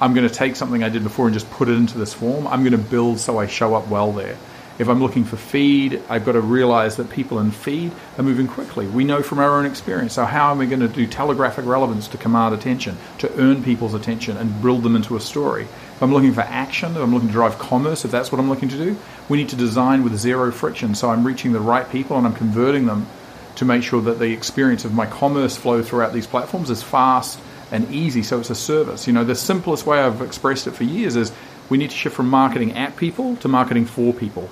I'm 0.00 0.12
going 0.12 0.28
to 0.28 0.34
take 0.34 0.56
something 0.56 0.82
I 0.82 0.90
did 0.90 1.02
before 1.02 1.26
and 1.26 1.34
just 1.34 1.50
put 1.50 1.68
it 1.68 1.72
into 1.72 1.96
this 1.96 2.12
form. 2.12 2.46
I'm 2.46 2.60
going 2.60 2.72
to 2.72 2.90
build 2.90 3.18
so 3.18 3.38
I 3.38 3.46
show 3.46 3.74
up 3.74 3.88
well 3.88 4.12
there. 4.12 4.36
If 4.78 4.88
I'm 4.88 5.00
looking 5.00 5.24
for 5.24 5.38
feed, 5.38 6.02
I've 6.10 6.26
got 6.26 6.32
to 6.32 6.42
realize 6.42 6.96
that 6.96 7.08
people 7.08 7.38
in 7.38 7.50
feed 7.50 7.92
are 8.18 8.22
moving 8.22 8.46
quickly. 8.46 8.86
We 8.86 9.04
know 9.04 9.22
from 9.22 9.38
our 9.38 9.58
own 9.58 9.64
experience. 9.64 10.12
So, 10.12 10.26
how 10.26 10.50
am 10.50 10.58
we 10.58 10.66
going 10.66 10.80
to 10.80 10.88
do 10.88 11.06
telegraphic 11.06 11.64
relevance 11.64 12.08
to 12.08 12.18
command 12.18 12.54
attention, 12.54 12.98
to 13.18 13.34
earn 13.40 13.64
people's 13.64 13.94
attention, 13.94 14.36
and 14.36 14.60
build 14.60 14.82
them 14.82 14.94
into 14.94 15.16
a 15.16 15.20
story? 15.20 15.62
If 15.62 16.02
I'm 16.02 16.12
looking 16.12 16.34
for 16.34 16.42
action, 16.42 16.90
if 16.90 16.98
I'm 16.98 17.14
looking 17.14 17.28
to 17.28 17.32
drive 17.32 17.58
commerce, 17.58 18.04
if 18.04 18.10
that's 18.10 18.30
what 18.30 18.38
I'm 18.38 18.50
looking 18.50 18.68
to 18.68 18.76
do, 18.76 18.98
we 19.30 19.38
need 19.38 19.48
to 19.48 19.56
design 19.56 20.04
with 20.04 20.14
zero 20.18 20.52
friction. 20.52 20.94
So, 20.94 21.08
I'm 21.08 21.26
reaching 21.26 21.54
the 21.54 21.60
right 21.60 21.88
people 21.90 22.18
and 22.18 22.26
I'm 22.26 22.34
converting 22.34 22.84
them 22.84 23.06
to 23.54 23.64
make 23.64 23.82
sure 23.82 24.02
that 24.02 24.18
the 24.18 24.30
experience 24.30 24.84
of 24.84 24.92
my 24.92 25.06
commerce 25.06 25.56
flow 25.56 25.82
throughout 25.82 26.12
these 26.12 26.26
platforms 26.26 26.68
is 26.68 26.82
fast 26.82 27.40
and 27.70 27.90
easy. 27.92 28.22
So, 28.22 28.40
it's 28.40 28.50
a 28.50 28.54
service. 28.54 29.06
You 29.06 29.12
know, 29.12 29.24
the 29.24 29.34
simplest 29.34 29.86
way 29.86 29.98
I've 29.98 30.22
expressed 30.22 30.66
it 30.66 30.72
for 30.72 30.84
years 30.84 31.16
is 31.16 31.32
we 31.68 31.78
need 31.78 31.90
to 31.90 31.96
shift 31.96 32.14
from 32.14 32.28
marketing 32.28 32.72
at 32.72 32.96
people 32.96 33.36
to 33.36 33.48
marketing 33.48 33.86
for 33.86 34.12
people. 34.12 34.48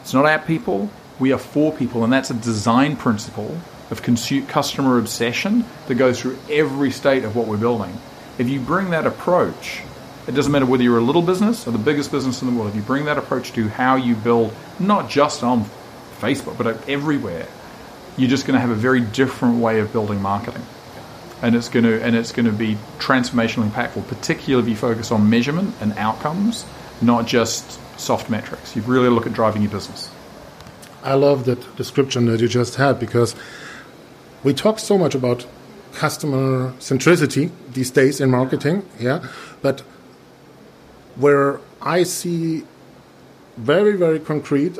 It's 0.00 0.14
not 0.14 0.26
at 0.26 0.46
people, 0.46 0.90
we 1.18 1.32
are 1.32 1.38
for 1.38 1.72
people, 1.72 2.04
and 2.04 2.12
that's 2.12 2.30
a 2.30 2.34
design 2.34 2.96
principle 2.96 3.58
of 3.90 4.02
customer 4.48 4.98
obsession 4.98 5.64
that 5.86 5.94
goes 5.94 6.20
through 6.20 6.38
every 6.50 6.90
state 6.90 7.24
of 7.24 7.36
what 7.36 7.46
we're 7.46 7.56
building. 7.56 7.96
If 8.38 8.48
you 8.48 8.60
bring 8.60 8.90
that 8.90 9.06
approach, 9.06 9.82
it 10.26 10.32
doesn't 10.32 10.52
matter 10.52 10.66
whether 10.66 10.82
you're 10.82 10.98
a 10.98 11.02
little 11.02 11.22
business 11.22 11.66
or 11.66 11.70
the 11.70 11.78
biggest 11.78 12.12
business 12.12 12.42
in 12.42 12.48
the 12.48 12.54
world, 12.54 12.70
if 12.70 12.76
you 12.76 12.82
bring 12.82 13.06
that 13.06 13.18
approach 13.18 13.52
to 13.52 13.68
how 13.68 13.96
you 13.96 14.14
build, 14.14 14.54
not 14.78 15.08
just 15.08 15.42
on 15.42 15.64
Facebook, 16.20 16.58
but 16.58 16.88
everywhere, 16.88 17.46
you're 18.16 18.28
just 18.28 18.46
going 18.46 18.54
to 18.54 18.60
have 18.60 18.70
a 18.70 18.74
very 18.74 19.00
different 19.00 19.58
way 19.58 19.80
of 19.80 19.92
building 19.92 20.20
marketing. 20.20 20.64
And 21.40 21.54
it's 21.54 21.68
going 21.68 21.84
to 21.84 22.02
and 22.02 22.16
it's 22.16 22.32
going 22.32 22.46
to 22.46 22.52
be 22.52 22.76
transformationally 22.98 23.70
impactful, 23.70 24.08
particularly 24.08 24.64
if 24.64 24.68
you 24.68 24.76
focus 24.76 25.12
on 25.12 25.30
measurement 25.30 25.74
and 25.80 25.92
outcomes, 25.96 26.66
not 27.00 27.26
just 27.26 27.78
soft 27.98 28.28
metrics. 28.28 28.74
You 28.74 28.82
really 28.82 29.08
look 29.08 29.26
at 29.26 29.32
driving 29.32 29.62
your 29.62 29.70
business. 29.70 30.10
I 31.02 31.14
love 31.14 31.44
that 31.44 31.76
description 31.76 32.26
that 32.26 32.40
you 32.40 32.48
just 32.48 32.74
had 32.74 32.98
because 32.98 33.36
we 34.42 34.52
talk 34.52 34.78
so 34.78 34.98
much 34.98 35.14
about 35.14 35.46
customer 35.92 36.72
centricity 36.78 37.50
these 37.72 37.90
days 37.90 38.20
in 38.20 38.30
marketing, 38.30 38.88
yeah, 38.98 39.26
but 39.62 39.80
where 41.16 41.60
I 41.80 42.02
see 42.02 42.64
very, 43.56 43.96
very 43.96 44.20
concrete, 44.20 44.78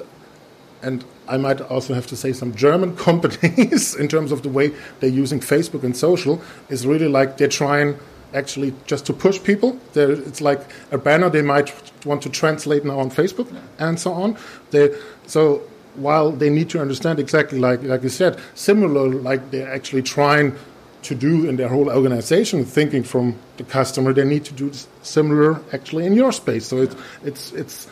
and 0.83 1.05
I 1.29 1.37
might 1.37 1.61
also 1.61 1.95
have 1.95 2.07
to 2.09 2.17
say 2.17 2.33
some 2.33 2.55
German 2.55 2.97
companies 3.09 3.95
in 3.95 4.09
terms 4.09 4.33
of 4.33 4.43
the 4.43 4.49
way 4.49 4.73
they're 5.01 5.11
using 5.11 5.41
Facebook 5.41 5.85
and 5.85 5.97
social 5.97 6.41
is 6.69 6.87
really 6.87 7.09
like 7.09 7.37
they're 7.37 7.49
trying 7.49 7.99
actually 8.35 8.75
just 8.87 9.07
to 9.07 9.13
push 9.13 9.43
people. 9.43 9.79
There, 9.93 10.11
it's 10.11 10.41
like 10.41 10.61
a 10.91 10.99
banner 10.99 11.31
they 11.31 11.43
might 11.43 11.73
want 12.05 12.23
to 12.23 12.29
translate 12.29 12.85
now 12.85 12.99
on 12.99 13.11
Facebook 13.11 13.55
and 13.79 13.99
so 13.99 14.13
on. 14.13 14.37
They, 14.71 14.95
so 15.27 15.63
while 15.95 16.31
they 16.31 16.51
need 16.51 16.71
to 16.71 16.81
understand 16.81 17.19
exactly 17.19 17.59
like 17.59 17.83
like 17.83 18.03
you 18.03 18.09
said, 18.09 18.39
similar 18.55 19.09
like 19.09 19.51
they're 19.51 19.73
actually 19.73 20.03
trying 20.03 20.57
to 21.03 21.15
do 21.15 21.49
in 21.49 21.57
their 21.57 21.69
whole 21.69 21.91
organization, 21.91 22.65
thinking 22.65 23.03
from 23.03 23.37
the 23.57 23.65
customer, 23.65 24.13
they 24.13 24.25
need 24.25 24.45
to 24.45 24.55
do 24.55 24.73
similar 25.03 25.61
actually 25.73 26.07
in 26.07 26.13
your 26.13 26.33
space. 26.33 26.67
So 26.67 26.83
it's 26.83 26.97
it's 27.25 27.53
it's. 27.53 27.89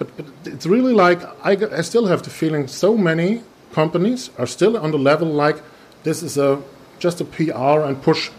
But, 0.00 0.16
but 0.16 0.26
it's 0.44 0.64
really 0.66 0.94
like 0.94 1.22
I, 1.44 1.52
I 1.76 1.82
still 1.82 2.06
have 2.06 2.22
the 2.22 2.30
feeling 2.30 2.66
so 2.68 2.96
many 2.96 3.42
companies 3.72 4.30
are 4.38 4.46
still 4.46 4.76
on 4.76 4.90
the 4.92 4.98
level 4.98 5.28
like 5.28 5.62
this 6.04 6.22
is 6.22 6.38
a 6.38 6.62
just 6.98 7.20
a 7.20 7.24
PR 7.24 7.84
and 7.84 8.02
push 8.02 8.30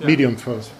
yeah. 0.00 0.06
medium 0.06 0.36
first. 0.36 0.72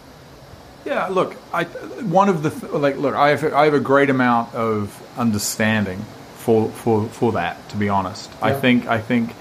Yeah, 0.87 1.09
look, 1.09 1.37
I 1.53 1.65
one 1.65 2.31
of 2.31 2.43
the 2.43 2.49
th- 2.51 2.73
like 2.73 2.97
look, 2.97 3.15
I 3.15 3.29
have 3.29 3.53
I 3.53 3.67
have 3.67 3.75
a 3.75 3.81
great 3.81 4.09
amount 4.09 4.55
of 4.55 5.01
understanding 5.19 6.05
for 6.37 6.71
for 6.71 7.07
for 7.09 7.33
that. 7.33 7.69
To 7.69 7.77
be 7.77 7.91
honest, 7.91 8.31
yeah. 8.31 8.47
I 8.47 8.53
think 8.55 8.87
I 8.87 9.01
think 9.01 9.35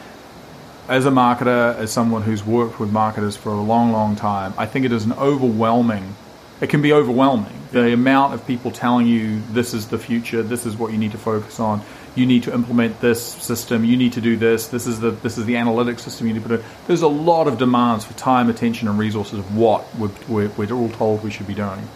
as 0.90 1.06
a 1.06 1.10
marketer, 1.10 1.74
as 1.78 1.90
someone 1.90 2.22
who's 2.22 2.46
worked 2.46 2.82
with 2.82 2.92
marketers 2.92 3.38
for 3.38 3.50
a 3.54 3.62
long, 3.62 3.94
long 3.94 4.18
time, 4.18 4.54
I 4.58 4.66
think 4.66 4.84
it 4.84 4.92
is 4.92 5.06
an 5.06 5.14
overwhelming. 5.14 6.16
It 6.62 6.70
can 6.70 6.82
be 6.82 6.94
overwhelming. 6.94 7.54
The 7.72 7.92
amount 7.94 8.34
of 8.34 8.46
people 8.46 8.72
telling 8.72 9.08
you 9.08 9.42
this 9.52 9.74
is 9.74 9.88
the 9.88 9.98
future, 9.98 10.44
this 10.44 10.66
is 10.66 10.78
what 10.78 10.92
you 10.92 10.98
need 10.98 11.12
to 11.14 11.18
focus 11.18 11.60
on. 11.60 11.82
you 12.16 12.26
need 12.26 12.44
to 12.44 12.54
implement 12.54 13.00
this 13.00 13.26
system, 13.26 13.86
you 13.86 13.96
need 13.96 14.14
to 14.14 14.22
do 14.22 14.36
this, 14.36 14.68
this 14.68 14.86
is 14.86 15.00
the 15.00 15.12
this 15.12 15.38
is 15.38 15.46
the 15.46 15.54
analytics 15.54 16.02
system 16.02 16.28
you 16.28 16.34
need 16.34 16.44
to 16.44 16.50
put 16.50 16.60
in. 16.60 16.66
There's 16.88 17.02
a 17.02 17.08
lot 17.08 17.48
of 17.48 17.58
demands 17.58 18.04
for 18.04 18.14
time, 18.14 18.50
attention, 18.50 18.88
and 18.88 19.00
resources 19.00 19.40
of 19.40 19.56
what 19.56 19.86
we're, 19.96 20.12
we're, 20.28 20.50
we're 20.50 20.72
all 20.74 20.90
told 20.90 21.24
we 21.24 21.32
should 21.32 21.48
be 21.48 21.54
doing. 21.54 21.88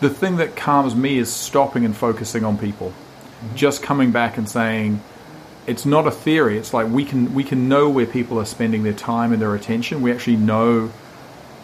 The 0.00 0.08
thing 0.10 0.36
that 0.36 0.56
calms 0.56 0.94
me 0.94 1.18
is 1.18 1.30
stopping 1.32 1.84
and 1.84 1.96
focusing 1.96 2.44
on 2.44 2.58
people. 2.58 2.90
Mm-hmm. 2.90 3.56
Just 3.56 3.82
coming 3.82 4.12
back 4.12 4.38
and 4.38 4.48
saying, 4.48 5.02
it's 5.66 5.86
not 5.86 6.06
a 6.06 6.10
theory. 6.10 6.58
It's 6.58 6.72
like 6.72 6.88
we 6.88 7.04
can 7.04 7.34
we 7.34 7.44
can 7.44 7.68
know 7.68 7.90
where 7.90 8.06
people 8.06 8.38
are 8.38 8.46
spending 8.46 8.82
their 8.82 8.94
time 8.94 9.32
and 9.32 9.40
their 9.40 9.54
attention. 9.54 10.00
We 10.00 10.10
actually 10.10 10.36
know, 10.36 10.90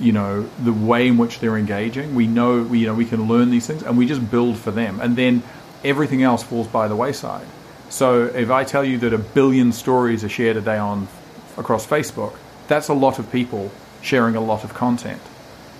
you 0.00 0.12
know, 0.12 0.48
the 0.62 0.72
way 0.72 1.08
in 1.08 1.18
which 1.18 1.40
they're 1.40 1.56
engaging. 1.56 2.14
We 2.14 2.26
know, 2.26 2.62
we, 2.62 2.80
you 2.80 2.86
know, 2.86 2.94
we 2.94 3.04
can 3.04 3.28
learn 3.28 3.50
these 3.50 3.66
things, 3.66 3.82
and 3.82 3.96
we 3.98 4.06
just 4.06 4.30
build 4.30 4.58
for 4.58 4.70
them. 4.70 5.00
And 5.00 5.16
then 5.16 5.42
everything 5.84 6.22
else 6.22 6.42
falls 6.42 6.66
by 6.66 6.88
the 6.88 6.96
wayside. 6.96 7.46
So 7.88 8.24
if 8.24 8.50
I 8.50 8.64
tell 8.64 8.84
you 8.84 8.98
that 8.98 9.12
a 9.12 9.18
billion 9.18 9.72
stories 9.72 10.24
are 10.24 10.28
shared 10.28 10.56
a 10.56 10.60
day 10.60 10.78
on 10.78 11.08
across 11.56 11.86
Facebook, 11.86 12.36
that's 12.68 12.88
a 12.88 12.94
lot 12.94 13.18
of 13.18 13.30
people 13.32 13.70
sharing 14.00 14.36
a 14.36 14.40
lot 14.40 14.64
of 14.64 14.74
content. 14.74 15.20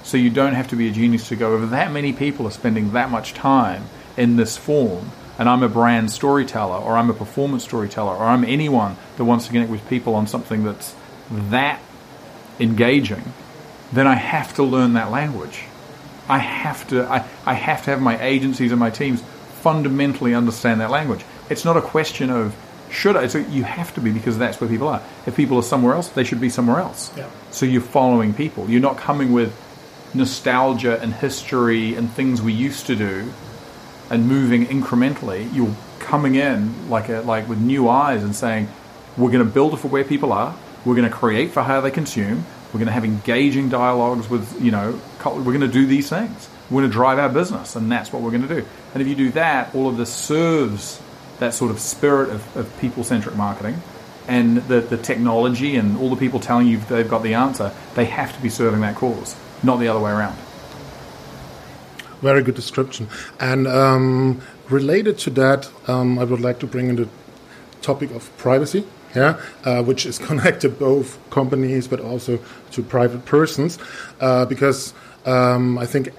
So 0.03 0.17
you 0.17 0.31
don't 0.31 0.55
have 0.55 0.69
to 0.69 0.77
be 0.77 0.89
a 0.89 0.93
genius 0.93 1.29
to 1.29 1.37
go 1.37 1.53
over 1.53 1.67
that 1.67 1.93
many 1.93 2.13
people 2.13 2.47
are 2.47 2.51
spending 2.51 2.93
that 2.93 3.11
much 3.11 3.35
time 3.35 3.85
in 4.17 4.37
this 4.37 4.57
form 4.57 5.11
and 5.39 5.49
I'm 5.49 5.63
a 5.63 5.69
brand 5.69 6.11
storyteller 6.11 6.77
or 6.77 6.97
I'm 6.97 7.09
a 7.09 7.15
performance 7.15 7.65
storyteller 7.65 8.15
or 8.15 8.25
I'm 8.25 8.45
anyone 8.45 8.97
that 9.17 9.25
wants 9.25 9.47
to 9.47 9.53
connect 9.53 9.71
with 9.71 9.87
people 9.89 10.15
on 10.15 10.27
something 10.27 10.65
that's 10.65 10.95
that 11.31 11.81
engaging, 12.59 13.23
then 13.93 14.07
I 14.07 14.15
have 14.15 14.55
to 14.55 14.63
learn 14.63 14.95
that 14.95 15.11
language. 15.11 15.65
I 16.29 16.39
have 16.39 16.87
to 16.89 17.05
I, 17.05 17.27
I 17.45 17.55
have 17.55 17.85
to 17.85 17.91
have 17.91 18.01
my 18.01 18.23
agencies 18.23 18.71
and 18.71 18.79
my 18.79 18.91
teams 18.91 19.23
fundamentally 19.63 20.35
understand 20.35 20.81
that 20.81 20.91
language. 20.91 21.25
It's 21.49 21.65
not 21.65 21.77
a 21.77 21.83
question 21.83 22.31
of 22.31 22.55
should 22.91 23.17
I. 23.17 23.27
So 23.27 23.39
you 23.39 23.65
have 23.65 23.95
to 23.95 24.01
be 24.01 24.11
because 24.11 24.39
that's 24.39 24.61
where 24.61 24.69
people 24.69 24.89
are. 24.89 25.03
If 25.27 25.37
people 25.37 25.57
are 25.59 25.63
somewhere 25.63 25.95
else, 25.95 26.09
they 26.09 26.25
should 26.25 26.41
be 26.41 26.51
somewhere 26.51 26.81
else. 26.81 27.11
Yeah. 27.17 27.29
So 27.51 27.67
you're 27.67 27.81
following 27.83 28.35
people. 28.35 28.69
You're 28.69 28.81
not 28.81 28.97
coming 28.97 29.33
with 29.33 29.55
nostalgia 30.15 31.01
and 31.01 31.15
history 31.15 31.95
and 31.95 32.11
things 32.11 32.43
we 32.43 32.53
used 32.53 32.87
to 32.87 32.97
do 32.97 33.33
and 34.11 34.27
moving 34.27 34.67
incrementally. 34.67 35.53
You're 35.55 35.75
coming 36.01 36.35
in 36.35 36.91
like 36.91 37.09
a, 37.09 37.21
like 37.21 37.49
with 37.49 37.61
new 37.61 37.89
eyes 37.89 38.25
and 38.25 38.35
saying, 38.35 38.69
we're 39.17 39.31
going 39.31 39.45
to 39.45 39.51
build 39.51 39.75
it 39.75 39.77
for 39.79 39.89
where 39.89 40.05
people 40.05 40.33
are. 40.33 40.57
We're 40.85 40.97
going 40.97 41.09
to 41.09 41.15
create 41.15 41.53
for 41.53 41.63
how 41.63 41.81
they 41.81 41.91
consume. 41.91 42.45
We're 42.73 42.79
going 42.79 42.87
to 42.87 42.93
have 42.93 43.05
engaging 43.05 43.69
dialogues 43.69 44.29
with 44.29 44.63
you 44.63 44.71
know. 44.71 45.01
We're 45.25 45.43
going 45.43 45.61
to 45.61 45.69
do 45.69 45.87
these 45.87 46.09
things. 46.09 46.49
We're 46.71 46.83
going 46.83 46.91
to 46.91 46.93
drive 46.93 47.19
our 47.19 47.29
business, 47.29 47.75
and 47.75 47.91
that's 47.91 48.13
what 48.13 48.23
we're 48.23 48.31
going 48.31 48.47
to 48.47 48.61
do. 48.61 48.67
And 48.95 49.03
if 49.03 49.09
you 49.09 49.17
do 49.17 49.31
that, 49.33 49.75
all 49.75 49.89
of 49.89 49.97
this 49.97 50.13
serves 50.13 51.01
that 51.41 51.53
sort 51.55 51.71
of 51.71 51.81
spirit 51.81 52.31
of, 52.31 52.57
of 52.57 52.81
people 52.81 53.03
centric 53.03 53.35
marketing 53.35 53.83
and 54.29 54.59
the, 54.69 54.81
the 54.81 54.97
technology 54.97 55.75
and 55.75 55.99
all 55.99 56.09
the 56.09 56.17
people 56.17 56.39
telling 56.39 56.69
you 56.69 56.79
they've 56.79 57.09
got 57.09 57.23
the 57.23 57.35
answer, 57.35 57.73
they 57.95 58.05
have 58.05 58.35
to 58.35 58.41
be 58.41 58.49
serving 58.49 58.81
that 58.81 58.95
cause, 58.95 59.35
not 59.63 59.81
the 59.81 59.89
other 59.89 59.99
way 59.99 60.13
around. 60.13 60.39
Very 62.21 62.43
good 62.43 62.55
description. 62.55 63.09
And 63.41 63.67
um, 63.67 64.41
related 64.69 65.19
to 65.21 65.31
that, 65.31 65.71
um, 65.89 66.19
I 66.19 66.25
would 66.25 66.41
like 66.41 66.61
to 66.61 66.67
bring 66.67 66.89
in 66.89 66.97
the 66.97 67.09
topic 67.83 68.11
of 68.13 68.37
privacy. 68.37 68.87
Yeah, 69.15 69.41
uh, 69.65 69.83
which 69.83 70.07
is 70.07 70.19
connected 70.29 70.79
both 70.79 71.19
companies 71.31 71.89
but 71.89 72.01
also 72.01 72.39
to 72.73 72.83
private 72.83 73.25
persons, 73.25 73.79
uh, 74.21 74.45
because 74.47 74.95
um, 75.27 75.79
I 75.79 75.87
think 75.87 76.11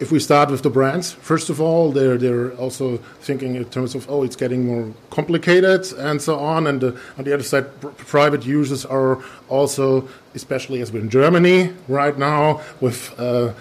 if 0.00 0.10
we 0.10 0.18
start 0.18 0.50
with 0.50 0.62
the 0.62 0.70
brands, 0.70 1.12
first 1.12 1.50
of 1.50 1.60
all, 1.60 1.92
they're 1.92 2.18
they're 2.18 2.52
also 2.56 2.98
thinking 3.20 3.54
in 3.54 3.64
terms 3.66 3.94
of 3.94 4.08
oh, 4.10 4.24
it's 4.24 4.36
getting 4.36 4.66
more 4.66 4.92
complicated 5.10 5.92
and 5.98 6.20
so 6.20 6.38
on. 6.38 6.66
And 6.66 6.80
the, 6.80 7.00
on 7.16 7.24
the 7.24 7.32
other 7.32 7.42
side, 7.42 7.80
pr- 7.80 7.88
private 7.88 8.44
users 8.44 8.84
are 8.84 9.22
also, 9.48 10.08
especially 10.34 10.80
as 10.82 10.92
we're 10.92 11.00
in 11.00 11.10
Germany 11.10 11.72
right 11.86 12.18
now, 12.18 12.60
with 12.80 13.14
uh, 13.18 13.52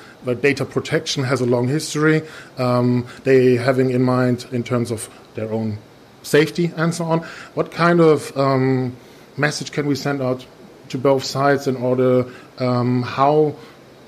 data 0.41 0.65
protection 0.65 1.23
has 1.23 1.41
a 1.41 1.45
long 1.45 1.67
history, 1.67 2.23
um, 2.57 3.05
they 3.23 3.55
having 3.55 3.91
in 3.91 4.01
mind 4.01 4.45
in 4.51 4.63
terms 4.63 4.91
of 4.91 5.09
their 5.35 5.51
own 5.51 5.77
safety 6.23 6.71
and 6.75 6.93
so 6.93 7.05
on. 7.05 7.19
What 7.53 7.71
kind 7.71 7.99
of 7.99 8.35
um, 8.37 8.95
message 9.37 9.71
can 9.71 9.85
we 9.85 9.95
send 9.95 10.21
out 10.21 10.45
to 10.89 10.97
both 10.97 11.23
sides 11.23 11.67
in 11.67 11.75
order 11.75 12.25
um, 12.59 13.03
how 13.03 13.55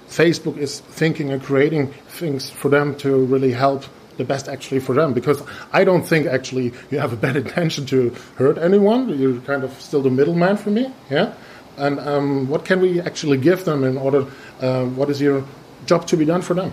Facebook 0.07 0.57
is 0.57 0.79
thinking 0.79 1.31
and 1.31 1.41
creating 1.41 1.91
things 2.09 2.49
for 2.49 2.69
them 2.69 2.95
to 2.97 3.25
really 3.25 3.51
help 3.51 3.85
the 4.17 4.23
best 4.23 4.47
actually 4.47 4.79
for 4.79 4.95
them 4.95 5.13
because 5.13 5.43
I 5.73 5.83
don't 5.83 6.03
think 6.03 6.27
actually 6.27 6.73
you 6.89 6.99
have 6.99 7.11
a 7.11 7.17
bad 7.17 7.35
intention 7.45 7.85
to 7.87 8.13
hurt 8.37 8.57
anyone. 8.57 9.09
You're 9.17 9.41
kind 9.41 9.63
of 9.63 9.71
still 9.81 10.01
the 10.01 10.09
middleman 10.09 10.57
for 10.57 10.69
me, 10.69 10.93
yeah. 11.09 11.33
And 11.77 11.99
um, 11.99 12.47
what 12.47 12.63
can 12.63 12.79
we 12.79 13.01
actually 13.01 13.37
give 13.37 13.65
them 13.65 13.83
in 13.83 13.97
order? 13.97 14.27
Uh, 14.61 14.85
what 14.85 15.09
is 15.09 15.19
your 15.19 15.43
job 15.85 16.07
to 16.07 16.17
be 16.17 16.23
done 16.23 16.41
for 16.41 16.53
them? 16.53 16.71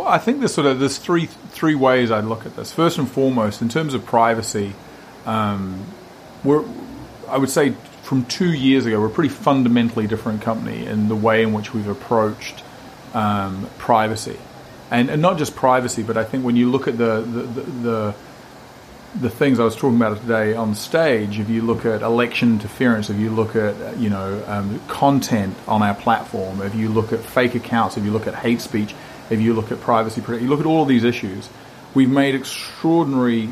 Well, 0.00 0.08
I 0.08 0.16
think 0.16 0.38
there's 0.38 0.54
sort 0.54 0.66
of 0.66 0.80
there's 0.80 0.96
three 0.96 1.26
three 1.26 1.74
ways 1.74 2.10
I'd 2.10 2.24
look 2.24 2.46
at 2.46 2.56
this. 2.56 2.72
First 2.72 2.96
and 2.96 3.06
foremost, 3.06 3.60
in 3.60 3.68
terms 3.68 3.92
of 3.92 4.06
privacy, 4.06 4.72
um, 5.26 5.84
we're 6.42 6.64
I 7.28 7.36
would 7.36 7.50
say 7.50 7.74
from 8.02 8.24
two 8.24 8.50
years 8.50 8.86
ago, 8.86 8.98
we're 8.98 9.08
a 9.08 9.10
pretty 9.10 9.28
fundamentally 9.28 10.06
different 10.06 10.40
company 10.40 10.86
in 10.86 11.08
the 11.08 11.14
way 11.14 11.42
in 11.42 11.52
which 11.52 11.74
we've 11.74 11.86
approached 11.86 12.64
um, 13.12 13.68
privacy, 13.76 14.38
and, 14.90 15.10
and 15.10 15.20
not 15.20 15.36
just 15.36 15.54
privacy, 15.54 16.02
but 16.02 16.16
I 16.16 16.24
think 16.24 16.46
when 16.46 16.56
you 16.56 16.70
look 16.70 16.88
at 16.88 16.96
the 16.96 17.20
the, 17.20 17.42
the 17.42 17.60
the, 17.60 18.14
the 19.20 19.30
things 19.30 19.60
I 19.60 19.64
was 19.64 19.76
talking 19.76 19.96
about 19.96 20.18
today 20.18 20.54
on 20.54 20.74
stage, 20.74 21.38
if 21.38 21.50
you 21.50 21.60
look 21.60 21.84
at 21.84 22.00
election 22.00 22.52
interference, 22.52 23.10
if 23.10 23.18
you 23.18 23.28
look 23.28 23.54
at 23.54 23.98
you 23.98 24.08
know 24.08 24.42
um, 24.46 24.80
content 24.88 25.54
on 25.68 25.82
our 25.82 25.94
platform, 25.94 26.62
if 26.62 26.74
you 26.74 26.88
look 26.88 27.12
at 27.12 27.20
fake 27.20 27.54
accounts, 27.54 27.98
if 27.98 28.04
you 28.04 28.12
look 28.12 28.26
at 28.26 28.34
hate 28.34 28.62
speech, 28.62 28.94
if 29.30 29.40
you 29.40 29.54
look 29.54 29.72
at 29.72 29.80
privacy, 29.80 30.20
you 30.20 30.48
look 30.48 30.60
at 30.60 30.66
all 30.66 30.84
these 30.84 31.04
issues, 31.04 31.48
we've 31.94 32.10
made 32.10 32.34
extraordinary 32.34 33.48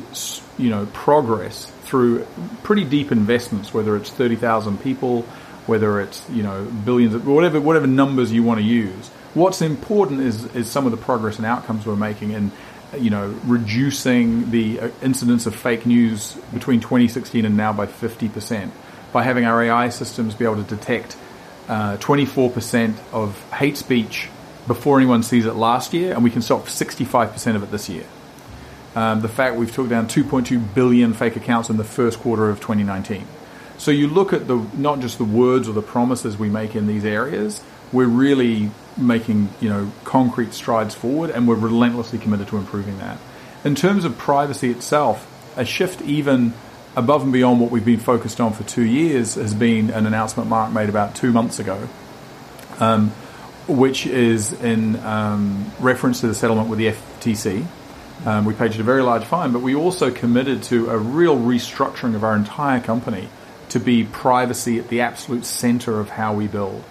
you 0.58 0.70
know 0.70 0.86
progress 0.92 1.66
through 1.84 2.26
pretty 2.62 2.84
deep 2.84 3.10
investments, 3.12 3.72
whether 3.72 3.96
it's 3.96 4.10
30,000 4.10 4.82
people, 4.82 5.22
whether 5.66 6.00
it's 6.00 6.28
you 6.30 6.42
know 6.42 6.64
billions, 6.84 7.14
of, 7.14 7.26
whatever 7.26 7.60
whatever 7.60 7.86
numbers 7.86 8.32
you 8.32 8.42
want 8.42 8.60
to 8.60 8.66
use. 8.66 9.08
What's 9.34 9.62
important 9.62 10.20
is 10.20 10.44
is 10.54 10.70
some 10.70 10.84
of 10.84 10.90
the 10.90 10.98
progress 10.98 11.36
and 11.36 11.46
outcomes 11.46 11.86
we're 11.86 11.96
making 11.96 12.32
in 12.32 12.52
you 12.98 13.10
know 13.10 13.34
reducing 13.44 14.50
the 14.50 14.80
uh, 14.80 14.90
incidence 15.02 15.46
of 15.46 15.54
fake 15.54 15.86
news 15.86 16.34
between 16.52 16.80
2016 16.80 17.44
and 17.44 17.56
now 17.56 17.72
by 17.72 17.86
50 17.86 18.28
percent 18.28 18.72
by 19.12 19.22
having 19.22 19.44
our 19.44 19.62
AI 19.62 19.88
systems 19.90 20.34
be 20.34 20.44
able 20.44 20.62
to 20.62 20.76
detect 20.76 21.16
uh, 21.68 21.96
24% 21.98 22.98
of 23.12 23.38
hate 23.52 23.76
speech 23.76 24.28
before 24.68 24.98
anyone 24.98 25.24
sees 25.24 25.46
it 25.46 25.54
last 25.54 25.92
year, 25.92 26.12
and 26.12 26.22
we 26.22 26.30
can 26.30 26.42
stop 26.42 26.66
65% 26.66 27.56
of 27.56 27.62
it 27.64 27.70
this 27.72 27.88
year. 27.88 28.04
Um, 28.94 29.20
the 29.20 29.28
fact 29.28 29.56
we've 29.56 29.72
took 29.72 29.88
down 29.88 30.06
2.2 30.06 30.74
billion 30.74 31.14
fake 31.14 31.36
accounts 31.36 31.70
in 31.70 31.76
the 31.76 31.84
first 31.84 32.20
quarter 32.20 32.48
of 32.48 32.60
2019. 32.60 33.26
So 33.78 33.90
you 33.90 34.08
look 34.08 34.32
at 34.32 34.48
the 34.48 34.56
not 34.74 35.00
just 35.00 35.18
the 35.18 35.24
words 35.24 35.68
or 35.68 35.72
the 35.72 35.82
promises 35.82 36.36
we 36.36 36.48
make 36.48 36.74
in 36.74 36.86
these 36.86 37.04
areas, 37.04 37.62
we're 37.92 38.06
really 38.06 38.70
making 38.96 39.50
you 39.60 39.68
know 39.68 39.92
concrete 40.04 40.52
strides 40.52 40.94
forward, 40.94 41.30
and 41.30 41.46
we're 41.46 41.54
relentlessly 41.54 42.18
committed 42.18 42.48
to 42.48 42.56
improving 42.56 42.98
that. 42.98 43.18
In 43.64 43.74
terms 43.74 44.04
of 44.04 44.18
privacy 44.18 44.70
itself, 44.70 45.26
a 45.56 45.64
shift 45.64 46.02
even 46.02 46.54
above 46.96 47.22
and 47.22 47.32
beyond 47.32 47.60
what 47.60 47.70
we've 47.70 47.84
been 47.84 48.00
focused 48.00 48.40
on 48.40 48.52
for 48.52 48.64
two 48.64 48.84
years 48.84 49.34
has 49.34 49.54
been 49.54 49.90
an 49.90 50.06
announcement 50.06 50.48
Mark 50.48 50.72
made 50.72 50.88
about 50.88 51.14
two 51.14 51.32
months 51.32 51.60
ago, 51.60 51.88
um, 52.80 53.12
which 53.68 54.06
is 54.06 54.52
in 54.52 54.96
um, 55.04 55.70
reference 55.78 56.20
to 56.20 56.26
the 56.26 56.34
settlement 56.34 56.68
with 56.68 56.78
the 56.78 56.86
FTC. 56.86 57.66
Um, 58.26 58.44
we 58.44 58.54
paid 58.54 58.78
a 58.78 58.82
very 58.82 59.02
large 59.02 59.24
fine, 59.24 59.52
but 59.52 59.62
we 59.62 59.74
also 59.74 60.10
committed 60.10 60.62
to 60.64 60.90
a 60.90 60.98
real 60.98 61.36
restructuring 61.36 62.14
of 62.14 62.24
our 62.24 62.34
entire 62.34 62.80
company 62.80 63.28
to 63.68 63.78
be 63.78 64.04
privacy 64.04 64.78
at 64.78 64.88
the 64.88 65.02
absolute 65.02 65.44
center 65.44 66.00
of 66.00 66.10
how 66.10 66.34
we 66.34 66.46
build. 66.46 66.82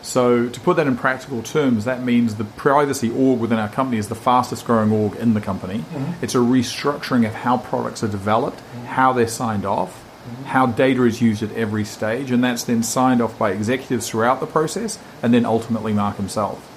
So, 0.00 0.48
to 0.48 0.60
put 0.60 0.76
that 0.76 0.88
in 0.88 0.96
practical 0.96 1.42
terms, 1.42 1.84
that 1.84 2.02
means 2.02 2.34
the 2.34 2.44
privacy 2.44 3.10
org 3.10 3.38
within 3.38 3.60
our 3.60 3.68
company 3.68 3.98
is 3.98 4.08
the 4.08 4.16
fastest 4.16 4.64
growing 4.64 4.90
org 4.90 5.14
in 5.16 5.34
the 5.34 5.40
company. 5.40 5.78
Mm-hmm. 5.78 6.24
It's 6.24 6.34
a 6.34 6.38
restructuring 6.38 7.24
of 7.24 7.34
how 7.34 7.58
products 7.58 8.02
are 8.02 8.08
developed, 8.08 8.58
mm-hmm. 8.58 8.86
how 8.86 9.12
they're 9.12 9.28
signed 9.28 9.64
off, 9.64 10.04
mm-hmm. 10.26 10.44
how 10.44 10.66
data 10.66 11.04
is 11.04 11.20
used 11.20 11.42
at 11.42 11.52
every 11.52 11.84
stage, 11.84 12.30
and 12.30 12.42
that's 12.42 12.64
then 12.64 12.82
signed 12.82 13.20
off 13.20 13.38
by 13.38 13.50
executives 13.50 14.08
throughout 14.08 14.40
the 14.40 14.46
process, 14.46 14.98
and 15.22 15.32
then 15.32 15.44
ultimately 15.44 15.92
Mark 15.92 16.16
himself. 16.16 16.68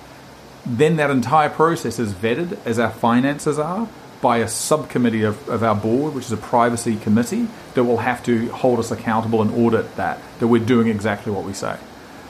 Then 0.66 0.96
that 0.96 1.12
entire 1.12 1.50
process 1.50 2.00
is 2.00 2.14
vetted, 2.14 2.58
as 2.66 2.80
our 2.80 2.92
finances 2.92 3.60
are, 3.60 3.88
by 4.22 4.38
a 4.38 4.48
subcommittee 4.48 5.24
of, 5.24 5.48
of 5.48 5.62
our 5.62 5.76
board, 5.76 6.16
which 6.16 6.26
is 6.26 6.32
a 6.32 6.38
privacy 6.38 6.96
committee, 6.96 7.48
that 7.76 7.84
will 7.84 7.98
have 7.98 8.24
to 8.24 8.50
hold 8.50 8.80
us 8.80 8.90
accountable 8.90 9.42
and 9.42 9.52
audit 9.52 9.96
that, 9.98 10.20
that 10.40 10.48
we're 10.48 10.64
doing 10.64 10.88
exactly 10.88 11.32
what 11.32 11.44
we 11.44 11.54
say. 11.54 11.78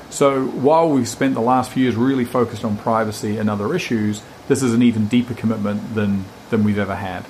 So 0.09 0.45
while 0.45 0.89
we've 0.89 1.07
spent 1.07 1.33
the 1.33 1.41
last 1.41 1.71
few 1.71 1.83
years 1.83 1.95
really 1.95 2.25
focused 2.25 2.65
on 2.65 2.77
privacy 2.77 3.37
and 3.37 3.49
other 3.49 3.73
issues, 3.73 4.21
this 4.47 4.61
is 4.61 4.73
an 4.73 4.81
even 4.81 5.07
deeper 5.07 5.33
commitment 5.33 5.95
than, 5.95 6.25
than 6.49 6.63
we've 6.63 6.77
ever 6.77 6.95
had. 6.95 7.25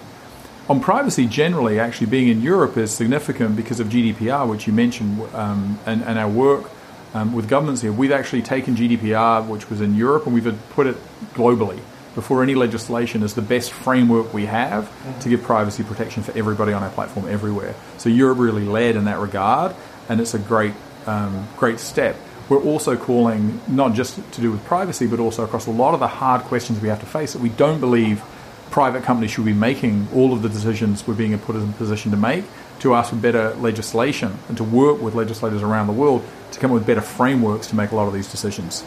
On 0.67 0.79
privacy 0.79 1.27
generally, 1.27 1.79
actually 1.79 2.07
being 2.07 2.27
in 2.27 2.41
Europe 2.41 2.77
is 2.77 2.91
significant 2.91 3.55
because 3.55 3.79
of 3.79 3.87
GDPR, 3.87 4.49
which 4.49 4.65
you 4.65 4.73
mentioned, 4.73 5.21
um, 5.33 5.79
and, 5.85 6.03
and, 6.03 6.17
our 6.17 6.29
work 6.29 6.69
um, 7.13 7.33
with 7.33 7.47
governments 7.47 7.81
here. 7.81 7.91
We've 7.91 8.11
actually 8.11 8.41
taken 8.41 8.75
GDPR, 8.75 9.47
which 9.47 9.69
was 9.69 9.81
in 9.81 9.95
Europe, 9.95 10.25
and 10.25 10.33
we've 10.33 10.59
put 10.71 10.87
it 10.87 10.97
globally 11.33 11.79
before 12.15 12.41
any 12.41 12.55
legislation 12.55 13.21
as 13.21 13.35
the 13.35 13.41
best 13.41 13.71
framework 13.71 14.33
we 14.33 14.45
have 14.45 14.85
mm-hmm. 14.85 15.19
to 15.19 15.29
give 15.29 15.43
privacy 15.43 15.83
protection 15.83 16.23
for 16.23 16.35
everybody 16.37 16.73
on 16.73 16.81
our 16.81 16.89
platform 16.89 17.27
everywhere. 17.27 17.75
So 17.97 18.09
Europe 18.09 18.39
really 18.39 18.65
led 18.65 18.95
in 18.95 19.05
that 19.05 19.19
regard, 19.19 19.75
and 20.09 20.19
it's 20.19 20.33
a 20.33 20.39
great, 20.39 20.73
um, 21.05 21.47
great 21.57 21.79
step. 21.79 22.15
We're 22.49 22.61
also 22.61 22.95
calling 22.95 23.59
not 23.67 23.93
just 23.93 24.15
to 24.33 24.41
do 24.41 24.51
with 24.51 24.63
privacy, 24.65 25.07
but 25.07 25.19
also 25.19 25.43
across 25.43 25.67
a 25.67 25.71
lot 25.71 25.93
of 25.93 25.99
the 25.99 26.07
hard 26.07 26.41
questions 26.43 26.79
we 26.79 26.89
have 26.89 26.99
to 27.01 27.05
face 27.05 27.33
that 27.33 27.41
we 27.41 27.49
don't 27.49 27.79
believe 27.79 28.23
private 28.71 29.03
companies 29.03 29.31
should 29.31 29.45
be 29.45 29.53
making 29.53 30.07
all 30.13 30.33
of 30.33 30.41
the 30.41 30.49
decisions 30.49 31.05
we're 31.07 31.13
being 31.13 31.37
put 31.39 31.55
in 31.55 31.69
a 31.69 31.73
position 31.73 32.11
to 32.11 32.17
make 32.17 32.43
to 32.79 32.93
ask 32.93 33.09
for 33.09 33.15
better 33.15 33.53
legislation 33.55 34.37
and 34.47 34.57
to 34.57 34.63
work 34.63 35.01
with 35.01 35.15
legislators 35.15 35.63
around 35.63 35.87
the 35.87 35.93
world 35.93 36.23
to 36.51 36.59
come 36.59 36.71
up 36.71 36.75
with 36.75 36.85
better 36.85 37.01
frameworks 37.01 37.67
to 37.67 37.75
make 37.75 37.91
a 37.91 37.95
lot 37.95 38.07
of 38.07 38.13
these 38.13 38.29
decisions. 38.29 38.83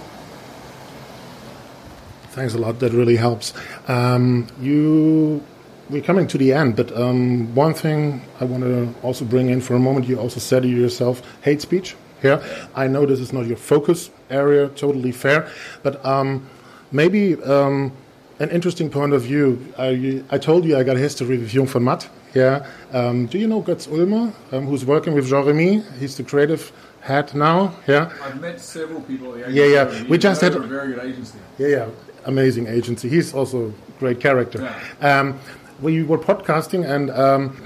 Thanks 2.31 2.55
a 2.55 2.59
lot. 2.59 2.79
That 2.79 2.93
really 2.93 3.17
helps. 3.17 3.53
Um, 3.89 4.47
you, 4.61 5.43
we're 5.91 6.03
coming 6.03 6.27
to 6.29 6.39
the 6.39 6.53
end, 6.53 6.77
but 6.77 6.97
um, 6.97 7.53
one 7.55 7.75
thing 7.75 8.23
I 8.41 8.45
want 8.45 8.63
to 8.63 8.95
also 9.03 9.25
bring 9.25 9.49
in 9.49 9.61
for 9.61 9.75
a 9.75 9.79
moment. 9.79 10.07
You 10.07 10.21
also 10.21 10.39
said 10.39 10.65
yourself, 10.65 11.23
hate 11.43 11.61
speech. 11.63 11.97
Yeah, 12.23 12.45
I 12.75 12.89
know 12.89 13.07
this 13.07 13.21
is 13.21 13.33
not 13.33 13.47
your 13.47 13.57
focus 13.57 14.11
area. 14.29 14.69
Totally 14.69 15.13
fair, 15.13 15.51
but 15.83 16.05
um, 16.05 16.49
maybe 16.93 17.41
um, 17.43 17.93
an 18.39 18.51
interesting 18.51 18.91
point 18.91 19.13
of 19.13 19.23
view. 19.23 19.73
I, 19.79 20.23
I 20.31 20.39
told 20.39 20.65
you 20.65 20.77
I 20.77 20.85
got 20.85 20.97
a 20.97 21.01
history 21.01 21.39
with 21.39 21.53
Jung 21.53 21.67
von 21.67 21.85
Matt. 21.85 22.09
Yeah. 22.35 22.67
Um, 22.93 23.27
do 23.27 23.39
you 23.39 23.47
know 23.47 23.63
Götz 23.63 23.91
Ulmer, 23.91 24.33
um, 24.53 24.67
who's 24.67 24.85
working 24.85 25.15
with 25.15 25.27
Jean-Remy? 25.27 25.83
He's 25.99 26.17
the 26.17 26.23
creative 26.23 26.73
head 27.01 27.35
now. 27.35 27.75
Yeah. 27.87 28.13
I've 28.23 28.41
met 28.41 28.61
several 28.61 29.01
people. 29.01 29.35
At 29.35 29.47
the 29.47 29.53
yeah, 29.53 29.65
yeah. 29.65 30.05
We 30.09 30.19
just 30.19 30.41
had 30.41 30.55
a 30.55 30.61
very 30.61 30.95
good 30.95 31.05
agency. 31.05 31.39
Yeah, 31.59 31.69
yeah. 31.69 31.89
Amazing 32.27 32.67
agency. 32.67 33.09
He's 33.09 33.33
also 33.33 33.69
a 33.69 33.73
great 33.99 34.21
character. 34.21 34.61
Yeah. 35.01 35.21
Um, 35.21 35.39
we 35.81 36.03
were 36.03 36.19
podcasting 36.19 36.89
and 36.89 37.11
um, 37.11 37.57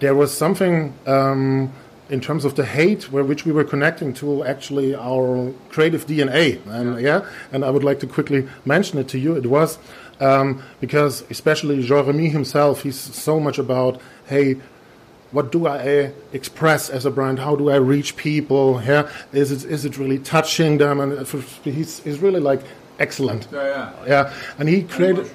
there 0.00 0.14
was 0.14 0.36
something 0.36 0.92
um, 1.06 1.72
in 2.10 2.20
terms 2.20 2.44
of 2.44 2.54
the 2.54 2.64
hate 2.64 3.10
where 3.10 3.24
which 3.24 3.44
we 3.44 3.52
were 3.52 3.64
connecting 3.64 4.12
to 4.14 4.44
actually 4.44 4.94
our 4.94 5.52
creative 5.70 6.06
DNA. 6.06 6.64
And 6.66 7.00
yeah, 7.00 7.20
yeah 7.20 7.30
and 7.52 7.64
I 7.64 7.70
would 7.70 7.84
like 7.84 8.00
to 8.00 8.06
quickly 8.06 8.46
mention 8.64 8.98
it 8.98 9.08
to 9.08 9.18
you. 9.18 9.36
It 9.36 9.46
was 9.46 9.78
um, 10.20 10.62
because 10.80 11.24
especially 11.30 11.82
Jean-Remy 11.82 12.28
himself, 12.28 12.82
he's 12.82 12.98
so 12.98 13.40
much 13.40 13.58
about 13.58 14.00
hey. 14.26 14.56
What 15.30 15.50
do 15.50 15.66
I 15.66 16.12
express 16.32 16.88
as 16.88 17.06
a 17.06 17.10
brand? 17.10 17.40
How 17.40 17.56
do 17.56 17.68
I 17.68 17.74
reach 17.74 18.16
people? 18.16 18.80
Yeah, 18.80 19.10
is 19.32 19.50
it 19.50 19.68
is 19.68 19.84
it 19.84 19.98
really 19.98 20.20
touching 20.20 20.78
them? 20.78 21.00
And 21.00 21.26
he's, 21.64 21.98
he's 22.04 22.20
really 22.20 22.38
like 22.38 22.60
excellent. 22.98 23.48
Yeah, 23.52 23.62
yeah. 23.64 24.06
Yeah, 24.06 24.34
and 24.58 24.68
he 24.68 24.82
created 24.82 25.30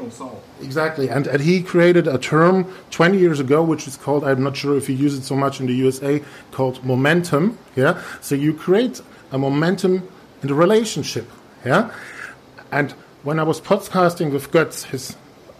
exactly, 0.61 1.09
and, 1.09 1.27
and 1.27 1.41
he 1.41 1.61
created 1.61 2.07
a 2.07 2.17
term 2.17 2.73
20 2.91 3.17
years 3.17 3.39
ago, 3.39 3.63
which 3.63 3.87
is 3.87 3.97
called. 3.97 4.23
I'm 4.23 4.43
not 4.43 4.55
sure 4.55 4.77
if 4.77 4.89
you 4.89 4.95
use 4.95 5.17
it 5.17 5.23
so 5.23 5.35
much 5.35 5.59
in 5.59 5.67
the 5.67 5.73
USA, 5.73 6.21
called 6.51 6.83
momentum. 6.83 7.57
Yeah, 7.75 8.01
so 8.21 8.35
you 8.35 8.53
create 8.53 9.01
a 9.31 9.37
momentum 9.37 10.07
in 10.41 10.47
the 10.47 10.55
relationship. 10.55 11.29
Yeah, 11.65 11.91
and 12.71 12.91
when 13.23 13.39
I 13.39 13.43
was 13.43 13.59
podcasting 13.59 14.31
with 14.31 14.51
Götz, 14.51 14.85
his 14.85 15.15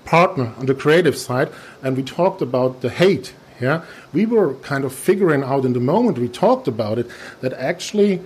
partner 0.06 0.54
on 0.58 0.66
the 0.66 0.74
creative 0.74 1.18
side, 1.18 1.50
and 1.84 1.96
we 1.96 2.04
talked 2.04 2.42
about 2.42 2.82
the 2.82 2.90
hate. 2.90 3.34
Yeah, 3.62 3.84
we 4.14 4.26
were 4.26 4.54
kind 4.56 4.86
of 4.86 4.94
figuring 4.94 5.44
out 5.44 5.66
in 5.66 5.74
the 5.74 5.82
moment 5.82 6.18
we 6.18 6.30
talked 6.30 6.68
about 6.68 6.98
it 6.98 7.08
that 7.42 7.52
actually 7.54 8.22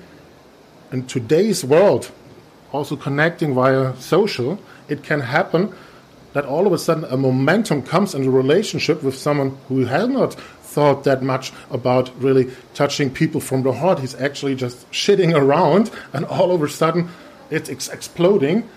in 0.91 1.07
today's 1.07 1.65
world 1.65 2.11
also 2.73 2.95
connecting 2.97 3.53
via 3.53 3.95
social, 3.97 4.59
it 4.89 5.03
can 5.03 5.21
happen 5.21 5.73
that 6.33 6.45
all 6.45 6.65
of 6.65 6.73
a 6.73 6.77
sudden 6.77 7.05
a 7.05 7.15
momentum 7.15 7.83
comes 7.83 8.15
in 8.15 8.25
a 8.25 8.29
relationship 8.29 9.03
with 9.03 9.15
someone 9.15 9.55
who 9.67 9.85
has 9.85 10.09
not 10.09 10.33
thought 10.33 11.03
that 11.03 11.21
much 11.21 11.53
about 11.69 12.11
really 12.21 12.51
touching 12.73 13.09
people 13.11 13.39
from 13.39 13.61
the 13.61 13.71
heart. 13.71 13.99
He's 13.99 14.15
actually 14.15 14.55
just 14.55 14.89
shitting 14.91 15.37
around, 15.37 15.91
and 16.13 16.25
all 16.25 16.51
of 16.51 16.61
a 16.61 16.67
sudden 16.67 17.09
it's 17.49 17.69
ex 17.69 17.87
exploding. 17.87 18.67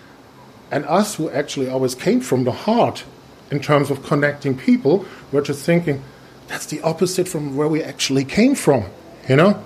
And 0.70 0.84
us, 0.84 1.14
who 1.14 1.30
actually 1.30 1.68
always 1.68 1.94
came 1.94 2.20
from 2.20 2.44
the 2.44 2.52
heart 2.52 3.04
in 3.50 3.60
terms 3.60 3.90
of 3.90 4.02
connecting 4.02 4.58
people, 4.58 5.06
we're 5.30 5.40
just 5.40 5.64
thinking 5.64 6.02
that's 6.48 6.66
the 6.66 6.80
opposite 6.82 7.28
from 7.28 7.56
where 7.56 7.68
we 7.68 7.82
actually 7.82 8.24
came 8.24 8.54
from, 8.54 8.84
you 9.28 9.36
know? 9.36 9.62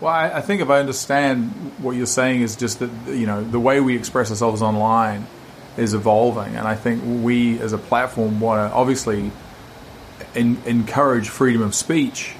Well, 0.00 0.12
I, 0.12 0.38
I, 0.38 0.40
think 0.40 0.60
if 0.60 0.70
I 0.70 0.80
understand 0.80 1.50
what 1.78 1.92
you're 1.92 2.06
saying 2.06 2.42
is 2.42 2.56
just 2.56 2.80
that 2.80 2.90
you 3.06 3.26
know 3.26 3.42
the 3.42 3.60
way 3.60 3.80
we 3.80 3.96
express 3.96 4.30
ourselves 4.30 4.60
online 4.60 5.26
is 5.76 5.94
evolving, 5.94 6.56
and 6.56 6.66
I 6.66 6.74
think 6.74 7.02
we 7.24 7.60
as 7.60 7.72
a 7.72 7.78
platform 7.78 8.40
want 8.40 8.70
to 8.70 8.74
obviously 8.74 9.30
in, 10.34 10.60
encourage 10.66 11.28
freedom 11.28 11.62
of 11.62 11.74
speech, 11.74 12.34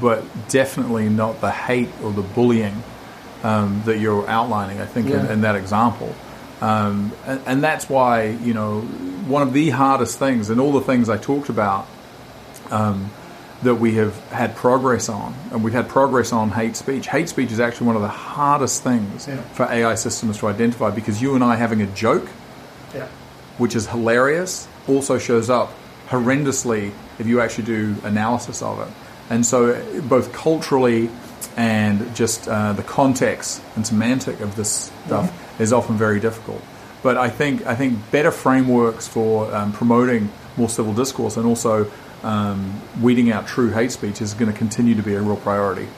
but 0.00 0.24
definitely 0.48 1.08
not 1.08 1.40
the 1.40 1.50
hate 1.50 1.90
or 2.02 2.12
the 2.12 2.22
bullying 2.22 2.82
um, 3.42 3.82
that 3.86 3.98
you're 3.98 4.28
outlining. 4.28 4.80
I 4.80 4.86
think 4.86 5.08
yeah. 5.08 5.24
in, 5.24 5.30
in, 5.30 5.40
that 5.42 5.56
example. 5.56 6.14
Um, 6.60 7.12
and, 7.26 7.40
and, 7.46 7.64
that's 7.64 7.88
why 7.88 8.28
you 8.28 8.54
know 8.54 8.82
one 8.82 9.42
of 9.42 9.52
the 9.52 9.70
hardest 9.70 10.18
things, 10.18 10.50
and 10.50 10.60
all 10.60 10.72
the 10.72 10.80
things 10.80 11.08
I 11.08 11.16
talked 11.16 11.48
about, 11.48 11.88
um, 12.70 13.10
that 13.62 13.74
we 13.74 13.94
have 13.96 14.16
had 14.30 14.56
progress 14.56 15.08
on, 15.08 15.34
and 15.50 15.62
we've 15.62 15.74
had 15.74 15.88
progress 15.88 16.32
on 16.32 16.50
hate 16.50 16.76
speech. 16.76 17.06
Hate 17.06 17.28
speech 17.28 17.52
is 17.52 17.60
actually 17.60 17.88
one 17.88 17.96
of 17.96 18.02
the 18.02 18.08
hardest 18.08 18.82
things 18.82 19.28
yeah. 19.28 19.40
for 19.52 19.64
AI 19.64 19.94
systems 19.96 20.38
to 20.38 20.46
identify 20.46 20.90
because 20.90 21.20
you 21.20 21.34
and 21.34 21.44
I 21.44 21.56
having 21.56 21.82
a 21.82 21.86
joke, 21.88 22.28
yeah. 22.94 23.06
which 23.58 23.76
is 23.76 23.86
hilarious, 23.86 24.66
also 24.88 25.18
shows 25.18 25.50
up 25.50 25.72
horrendously 26.08 26.92
if 27.18 27.26
you 27.26 27.40
actually 27.40 27.64
do 27.64 27.96
analysis 28.02 28.62
of 28.62 28.80
it. 28.80 28.92
And 29.28 29.44
so, 29.44 30.00
both 30.02 30.32
culturally 30.32 31.10
and 31.56 32.14
just 32.16 32.48
uh, 32.48 32.72
the 32.72 32.82
context 32.82 33.62
and 33.76 33.86
semantic 33.86 34.40
of 34.40 34.56
this 34.56 34.90
stuff 35.06 35.60
is 35.60 35.72
often 35.72 35.96
very 35.96 36.18
difficult. 36.18 36.62
But 37.02 37.16
I 37.16 37.28
think 37.28 37.66
I 37.66 37.74
think 37.74 38.10
better 38.10 38.30
frameworks 38.30 39.06
for 39.06 39.54
um, 39.54 39.72
promoting 39.72 40.30
more 40.56 40.68
civil 40.68 40.92
discourse 40.92 41.36
and 41.36 41.46
also 41.46 41.90
um, 42.22 42.80
weeding 43.00 43.30
out 43.32 43.46
true 43.46 43.70
hate 43.70 43.92
speech 43.92 44.20
is 44.20 44.34
going 44.34 44.50
to 44.50 44.56
continue 44.56 44.94
to 44.94 45.02
be 45.02 45.14
a 45.14 45.20
real 45.20 45.36
priority. 45.36 45.88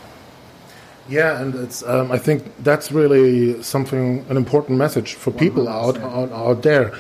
Yeah, 1.08 1.40
and 1.40 1.54
it's. 1.54 1.82
Um, 1.82 2.12
I 2.12 2.18
think 2.18 2.44
that's 2.62 2.92
really 2.92 3.62
something 3.62 4.24
an 4.28 4.36
important 4.36 4.78
message 4.78 5.14
for 5.14 5.30
people 5.30 5.68
out, 5.68 5.98
out, 5.98 6.30
out 6.30 6.62
there. 6.62 6.94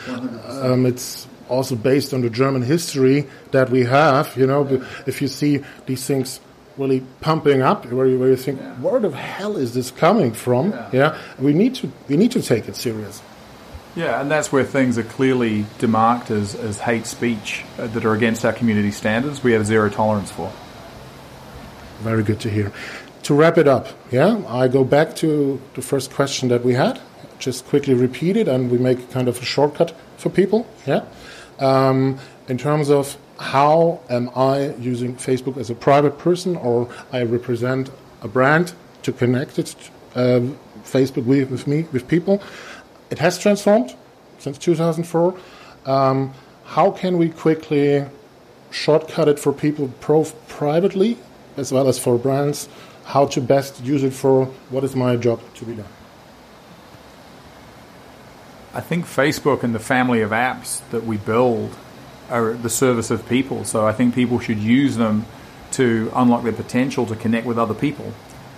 Um, 0.48 0.86
it's 0.86 1.28
also 1.48 1.76
based 1.76 2.12
on 2.12 2.22
the 2.22 2.30
German 2.30 2.62
history 2.62 3.28
that 3.52 3.70
we 3.70 3.84
have. 3.84 4.36
You 4.36 4.46
know, 4.46 4.68
yeah. 4.68 4.84
if 5.06 5.22
you 5.22 5.28
see 5.28 5.62
these 5.86 6.04
things 6.04 6.40
really 6.76 7.00
pumping 7.20 7.62
up, 7.62 7.86
where 7.86 8.06
you, 8.06 8.18
where 8.18 8.30
you 8.30 8.36
think, 8.36 8.58
yeah. 8.58 8.74
where 8.76 8.98
the 8.98 9.10
hell 9.10 9.56
is 9.56 9.74
this 9.74 9.90
coming 9.90 10.32
from? 10.32 10.70
Yeah. 10.70 10.90
yeah, 10.92 11.18
we 11.38 11.52
need 11.52 11.76
to 11.76 11.92
we 12.08 12.16
need 12.16 12.32
to 12.32 12.42
take 12.42 12.68
it 12.68 12.76
serious. 12.76 13.22
Yeah, 13.94 14.20
and 14.20 14.30
that's 14.30 14.50
where 14.50 14.64
things 14.64 14.96
are 14.96 15.02
clearly 15.02 15.64
demarked 15.78 16.30
as, 16.30 16.54
as 16.54 16.80
hate 16.80 17.04
speech 17.04 17.64
uh, 17.78 17.88
that 17.88 18.04
are 18.06 18.14
against 18.14 18.44
our 18.44 18.52
community 18.52 18.90
standards. 18.90 19.44
We 19.44 19.52
have 19.52 19.66
zero 19.66 19.90
tolerance 19.90 20.30
for. 20.30 20.50
Very 22.00 22.22
good 22.22 22.40
to 22.40 22.50
hear. 22.50 22.72
To 23.24 23.34
wrap 23.34 23.58
it 23.58 23.68
up, 23.68 23.88
yeah, 24.10 24.42
I 24.48 24.68
go 24.68 24.82
back 24.82 25.14
to 25.16 25.60
the 25.74 25.82
first 25.82 26.10
question 26.10 26.48
that 26.48 26.64
we 26.64 26.72
had. 26.72 27.00
Just 27.38 27.66
quickly 27.66 27.92
repeat 27.92 28.36
it, 28.36 28.48
and 28.48 28.70
we 28.70 28.78
make 28.78 29.10
kind 29.10 29.28
of 29.28 29.40
a 29.40 29.44
shortcut 29.44 29.94
for 30.16 30.30
people. 30.30 30.66
Yeah, 30.86 31.04
um, 31.58 32.18
in 32.48 32.56
terms 32.56 32.88
of 32.88 33.18
how 33.38 34.00
am 34.08 34.30
I 34.34 34.74
using 34.76 35.16
Facebook 35.16 35.58
as 35.58 35.68
a 35.68 35.74
private 35.74 36.18
person, 36.18 36.56
or 36.56 36.88
I 37.12 37.22
represent 37.22 37.90
a 38.22 38.28
brand 38.28 38.72
to 39.02 39.12
connect 39.12 39.58
it, 39.58 39.74
uh, 40.14 40.40
Facebook 40.82 41.26
with, 41.26 41.50
with 41.50 41.66
me 41.66 41.86
with 41.92 42.08
people 42.08 42.42
it 43.12 43.18
has 43.18 43.38
transformed 43.38 43.94
since 44.38 44.56
2004. 44.56 45.38
Um, 45.84 46.32
how 46.64 46.90
can 46.90 47.18
we 47.18 47.28
quickly 47.28 48.06
shortcut 48.70 49.28
it 49.28 49.38
for 49.38 49.52
people 49.52 49.88
privately 50.48 51.18
as 51.58 51.70
well 51.70 51.88
as 51.88 51.98
for 51.98 52.16
brands? 52.16 52.70
How 53.04 53.26
to 53.26 53.42
best 53.42 53.84
use 53.84 54.02
it 54.02 54.14
for 54.14 54.46
what 54.70 54.82
is 54.82 54.96
my 54.96 55.16
job 55.16 55.40
to 55.56 55.66
be 55.66 55.74
done? 55.74 55.92
I 58.72 58.80
think 58.80 59.04
Facebook 59.04 59.62
and 59.62 59.74
the 59.74 59.84
family 59.94 60.22
of 60.22 60.30
apps 60.30 60.80
that 60.90 61.04
we 61.04 61.18
build 61.18 61.76
are 62.30 62.54
the 62.54 62.70
service 62.70 63.10
of 63.10 63.28
people. 63.28 63.64
So 63.64 63.86
I 63.86 63.92
think 63.92 64.14
people 64.14 64.40
should 64.40 64.58
use 64.58 64.96
them 64.96 65.26
to 65.72 66.10
unlock 66.14 66.44
their 66.44 66.52
potential 66.54 67.04
to 67.04 67.16
connect 67.16 67.46
with 67.46 67.58
other 67.58 67.74
people 67.74 68.14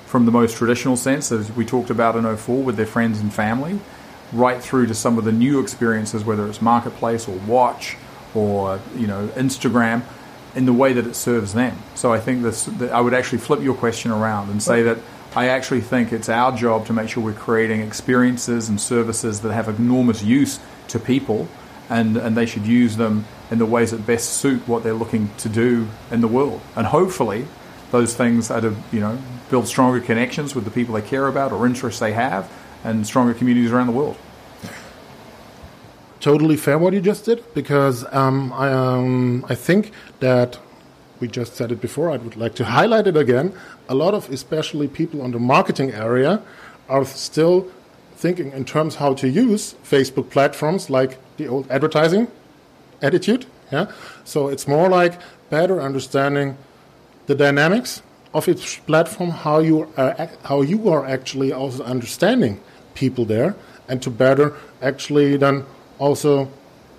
from 0.07 0.27
the 0.27 0.31
most 0.31 0.57
traditional 0.57 0.97
sense, 0.97 1.33
as 1.33 1.51
we 1.51 1.65
talked 1.67 1.91
about 1.91 2.15
in 2.15 2.37
04 2.37 2.63
with 2.63 2.77
their 2.77 2.87
friends 2.87 3.19
and 3.19 3.35
family, 3.35 3.81
right 4.35 4.61
through 4.63 4.87
to 4.87 4.95
some 4.95 5.19
of 5.19 5.25
the 5.25 5.33
new 5.33 5.61
experiences, 5.61 6.25
whether 6.25 6.47
it's 6.49 6.61
marketplace 6.61 7.29
or 7.29 7.37
watch 7.47 7.97
or 8.35 8.81
you 8.97 9.07
know 9.07 9.29
Instagram 9.29 10.03
in 10.55 10.67
the 10.67 10.73
way 10.73 10.93
that 10.93 11.07
it 11.07 11.15
serves 11.15 11.55
them. 11.55 11.77
So 11.95 12.13
I 12.13 12.21
think 12.21 12.43
this 12.43 12.65
that 12.65 12.93
I 12.93 13.01
would 13.01 13.15
actually 13.15 13.39
flip 13.39 13.63
your 13.63 13.75
question 13.75 14.11
around 14.11 14.51
and 14.51 14.63
say 14.63 14.83
that 14.83 14.99
I 15.37 15.49
actually 15.49 15.81
think 15.81 16.13
it's 16.13 16.29
our 16.29 16.57
job 16.57 16.87
to 16.87 16.93
make 16.93 17.09
sure 17.09 17.23
we're 17.23 17.33
creating 17.33 17.81
experiences 17.81 18.69
and 18.69 18.81
services 18.81 19.41
that 19.41 19.53
have 19.53 19.69
enormous 19.69 20.23
use 20.23 20.61
to 20.89 21.01
people 21.01 21.49
and, 21.91 22.17
and 22.17 22.37
they 22.37 22.47
should 22.47 22.67
use 22.67 22.97
them 22.97 23.25
in 23.51 23.59
the 23.59 23.67
ways 23.67 23.91
that 23.91 24.07
best 24.07 24.35
suit 24.35 24.67
what 24.69 24.85
they're 24.85 24.95
looking 24.95 25.31
to 25.39 25.49
do 25.49 25.89
in 26.11 26.21
the 26.21 26.29
world. 26.29 26.61
And 26.77 26.87
hopefully 26.87 27.47
those 27.91 28.15
things 28.15 28.51
are 28.51 28.61
to, 28.61 28.77
you 28.93 29.01
know, 29.01 29.19
build 29.51 29.67
stronger 29.67 30.01
connections 30.01 30.55
with 30.55 30.65
the 30.65 30.71
people 30.71 30.95
they 30.95 31.03
care 31.03 31.27
about 31.27 31.53
or 31.53 31.67
interests 31.67 32.01
they 32.01 32.13
have 32.13 32.51
and 32.85 33.07
stronger 33.07 33.35
communities 33.35 33.73
around 33.73 33.87
the 33.87 33.93
world. 33.93 34.17
Totally 36.25 36.57
fair 36.57 36.79
what 36.79 36.95
you 36.95 37.03
just 37.03 37.27
did 37.27 37.45
because 37.53 38.03
um, 38.11 38.51
I, 38.55 38.73
um, 38.73 39.45
I 39.51 39.55
think 39.55 39.93
that 40.21 40.59
we 41.21 41.29
just 41.29 41.55
said 41.55 41.71
it 41.71 41.83
before, 41.83 42.11
I 42.11 42.17
would 42.17 42.35
like 42.35 42.55
to 42.55 42.65
highlight 42.65 43.07
it 43.07 43.15
again. 43.15 43.53
A 43.91 43.95
lot 43.95 44.15
of, 44.15 44.31
especially 44.31 44.89
people 44.89 45.21
on 45.21 45.33
the 45.33 45.39
marketing 45.39 45.91
area, 45.93 46.41
are 46.89 47.05
still 47.05 47.71
thinking 48.17 48.53
in 48.53 48.65
terms 48.65 48.95
how 48.95 49.13
to 49.13 49.29
use 49.29 49.75
Facebook 49.85 50.31
platforms 50.31 50.89
like 50.89 51.19
the 51.37 51.47
old 51.47 51.71
advertising 51.71 52.29
attitude. 53.03 53.45
Yeah, 53.71 53.93
so 54.25 54.49
it's 54.49 54.67
more 54.67 54.89
like 54.89 55.21
better 55.51 55.79
understanding 55.79 56.57
the 57.27 57.35
dynamics 57.35 58.01
of 58.33 58.49
each 58.49 58.81
platform, 58.87 59.29
how 59.29 59.59
you 59.59 59.93
are 59.99 60.31
how 60.45 60.63
you 60.63 60.89
are 60.89 61.05
actually 61.05 61.53
also 61.53 61.85
understanding 61.85 62.63
people 62.95 63.27
there, 63.27 63.57
and 63.89 64.01
to 64.01 64.09
better 64.09 64.57
actually 64.81 65.37
then 65.37 65.67
also 66.05 66.51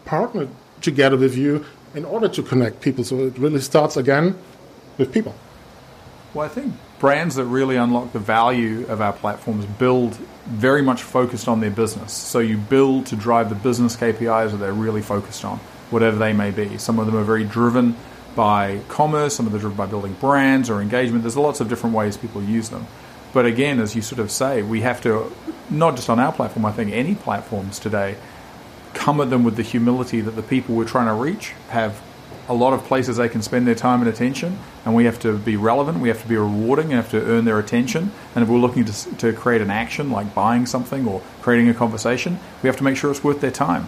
partner 0.06 0.48
together 0.82 1.16
with 1.16 1.38
you 1.38 1.64
in 1.94 2.04
order 2.06 2.28
to 2.28 2.42
connect 2.42 2.82
people. 2.82 3.04
So 3.04 3.20
it 3.28 3.38
really 3.38 3.62
starts 3.62 3.98
again 3.98 4.36
with 4.98 5.14
people. 5.14 5.36
Well, 6.34 6.46
I 6.46 6.50
think 6.50 6.74
brands 7.00 7.36
that 7.36 7.46
really 7.46 7.76
unlock 7.76 8.14
the 8.14 8.20
value 8.20 8.86
of 8.88 9.02
our 9.02 9.14
platforms 9.14 9.66
build 9.66 10.16
very 10.48 10.82
much 10.82 11.04
focused 11.04 11.48
on 11.48 11.60
their 11.60 11.72
business. 11.72 12.12
So 12.12 12.40
you 12.40 12.58
build 12.58 13.06
to 13.08 13.16
drive 13.16 13.50
the 13.50 13.56
business 13.56 13.96
KPIs 13.96 14.52
that 14.52 14.58
they're 14.58 14.74
really 14.74 15.02
focused 15.02 15.46
on, 15.46 15.60
whatever 15.92 16.18
they 16.18 16.34
may 16.34 16.52
be. 16.52 16.78
Some 16.78 17.00
of 17.00 17.06
them 17.06 17.16
are 17.16 17.24
very 17.24 17.46
driven 17.46 17.96
by 18.36 18.82
commerce, 18.90 19.36
some 19.36 19.46
of 19.46 19.52
them 19.52 19.60
are 19.60 19.62
driven 19.62 19.78
by 19.78 19.86
building 19.86 20.14
brands 20.14 20.70
or 20.70 20.82
engagement. 20.82 21.24
There's 21.24 21.38
lots 21.38 21.62
of 21.62 21.70
different 21.70 21.96
ways 21.96 22.18
people 22.18 22.44
use 22.44 22.70
them. 22.70 22.86
But 23.34 23.46
again, 23.46 23.80
as 23.80 23.96
you 23.96 24.02
sort 24.02 24.20
of 24.20 24.32
say, 24.32 24.62
we 24.62 24.82
have 24.82 25.00
to, 25.02 25.32
not 25.70 25.96
just 25.96 26.10
on 26.10 26.20
our 26.20 26.34
platform, 26.34 26.66
I 26.66 26.72
think 26.72 26.92
any 26.92 27.16
platforms 27.16 27.80
today, 27.80 28.18
come 28.96 29.22
at 29.22 29.30
them 29.30 29.44
with 29.44 29.56
the 29.56 29.64
humility 29.64 30.22
that 30.22 30.32
the 30.32 30.42
people 30.42 30.74
we're 30.74 30.86
trying 30.86 31.08
to 31.08 31.14
reach 31.14 31.54
have 31.70 32.02
a 32.48 32.54
lot 32.54 32.74
of 32.74 32.84
places 32.84 33.18
they 33.18 33.30
can 33.30 33.42
spend 33.42 33.68
their 33.68 33.76
time 33.76 34.02
and 34.02 34.10
attention, 34.10 34.58
and 34.86 34.94
we 34.94 35.06
have 35.06 35.20
to 35.20 35.38
be 35.38 35.56
relevant, 35.56 36.00
we 36.00 36.10
have 36.10 36.22
to 36.22 36.28
be 36.28 36.38
rewarding, 36.38 36.86
and 36.86 36.94
have 36.94 37.10
to 37.10 37.22
earn 37.24 37.46
their 37.46 37.60
attention. 37.60 38.12
And 38.36 38.44
if 38.44 38.50
we're 38.50 38.60
looking 38.60 38.86
to, 38.86 39.16
to 39.18 39.34
create 39.34 39.62
an 39.62 39.72
action 39.72 40.12
like 40.12 40.34
buying 40.36 40.66
something 40.66 41.08
or 41.08 41.22
creating 41.42 41.70
a 41.70 41.74
conversation, 41.74 42.40
we 42.62 42.68
have 42.68 42.78
to 42.78 42.84
make 42.84 42.98
sure 42.98 43.10
it's 43.10 43.24
worth 43.24 43.42
their 43.42 43.52
time. 43.52 43.88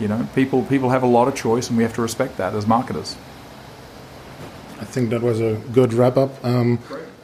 You 0.00 0.08
know, 0.08 0.26
people 0.34 0.62
people 0.64 0.90
have 0.90 1.02
a 1.02 1.06
lot 1.06 1.28
of 1.28 1.34
choice, 1.34 1.68
and 1.68 1.76
we 1.76 1.82
have 1.82 1.94
to 1.94 2.02
respect 2.02 2.36
that 2.38 2.54
as 2.54 2.66
marketers. 2.66 3.16
I 4.80 4.84
think 4.84 5.10
that 5.10 5.22
was 5.22 5.40
a 5.40 5.60
good 5.72 5.92
wrap 5.92 6.16
up. 6.16 6.42
Um, 6.44 6.78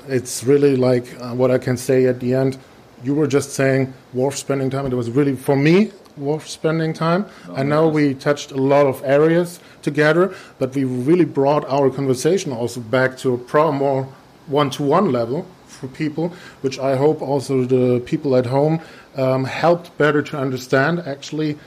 it's 0.09 0.45
really 0.45 0.77
like 0.77 1.07
uh, 1.21 1.35
what 1.35 1.51
I 1.51 1.59
can 1.59 1.77
say 1.77 2.07
at 2.07 2.21
the 2.21 2.35
end. 2.35 2.59
You 3.03 3.15
were 3.15 3.27
just 3.27 3.51
saying 3.53 3.95
worth 4.13 4.37
spending 4.37 4.71
time. 4.71 4.87
It 4.87 4.95
was 4.95 5.11
really 5.11 5.37
for 5.37 5.57
me 5.57 5.93
worth 6.17 6.49
spending 6.49 6.93
time. 6.93 7.27
Oh, 7.49 7.57
I 7.57 7.63
know 7.63 7.87
nice. 7.87 7.95
we 7.95 8.15
touched 8.15 8.53
a 8.53 8.57
lot 8.57 8.87
of 8.87 9.03
areas 9.05 9.61
together, 9.83 10.35
but 10.59 10.75
we 10.75 10.85
really 10.85 11.25
brought 11.25 11.65
our 11.69 11.91
conversation 11.91 12.53
also 12.53 12.81
back 12.81 13.17
to 13.19 13.35
a 13.35 13.39
pro 13.39 13.73
more 13.73 14.09
one-to-one 14.47 15.11
level 15.11 15.47
for 15.67 15.89
people, 15.89 16.29
which 16.61 16.79
I 16.79 16.97
hope 16.97 17.23
also 17.23 17.65
the 17.65 18.01
people 18.01 18.37
at 18.37 18.47
home 18.47 18.81
um, 19.17 19.45
helped 19.45 19.97
better 19.99 20.23
to 20.23 20.39
understand 20.39 21.01
actually 21.01 21.59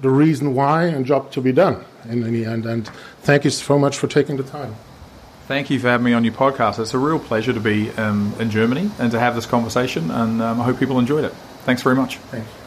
the 0.00 0.10
reason 0.10 0.54
why 0.54 0.84
and 0.84 1.06
job 1.06 1.30
to 1.32 1.40
be 1.40 1.52
done 1.52 1.84
in 2.08 2.32
the 2.32 2.44
end. 2.44 2.66
And 2.66 2.88
thank 3.22 3.44
you 3.44 3.50
so 3.50 3.78
much 3.78 3.96
for 3.96 4.06
taking 4.06 4.36
the 4.36 4.42
time. 4.42 4.74
Thank 5.46 5.68
you 5.70 5.78
for 5.78 5.88
having 5.88 6.04
me 6.04 6.14
on 6.14 6.24
your 6.24 6.32
podcast. 6.32 6.78
It's 6.78 6.94
a 6.94 6.98
real 6.98 7.18
pleasure 7.18 7.52
to 7.52 7.60
be 7.60 7.90
um, 7.92 8.34
in 8.38 8.50
Germany 8.50 8.90
and 8.98 9.10
to 9.12 9.20
have 9.20 9.34
this 9.34 9.46
conversation, 9.46 10.10
and 10.10 10.40
um, 10.40 10.60
I 10.60 10.64
hope 10.64 10.78
people 10.78 10.98
enjoyed 10.98 11.24
it. 11.24 11.32
Thanks 11.64 11.82
very 11.82 11.96
much. 11.96 12.16
Thanks. 12.16 12.63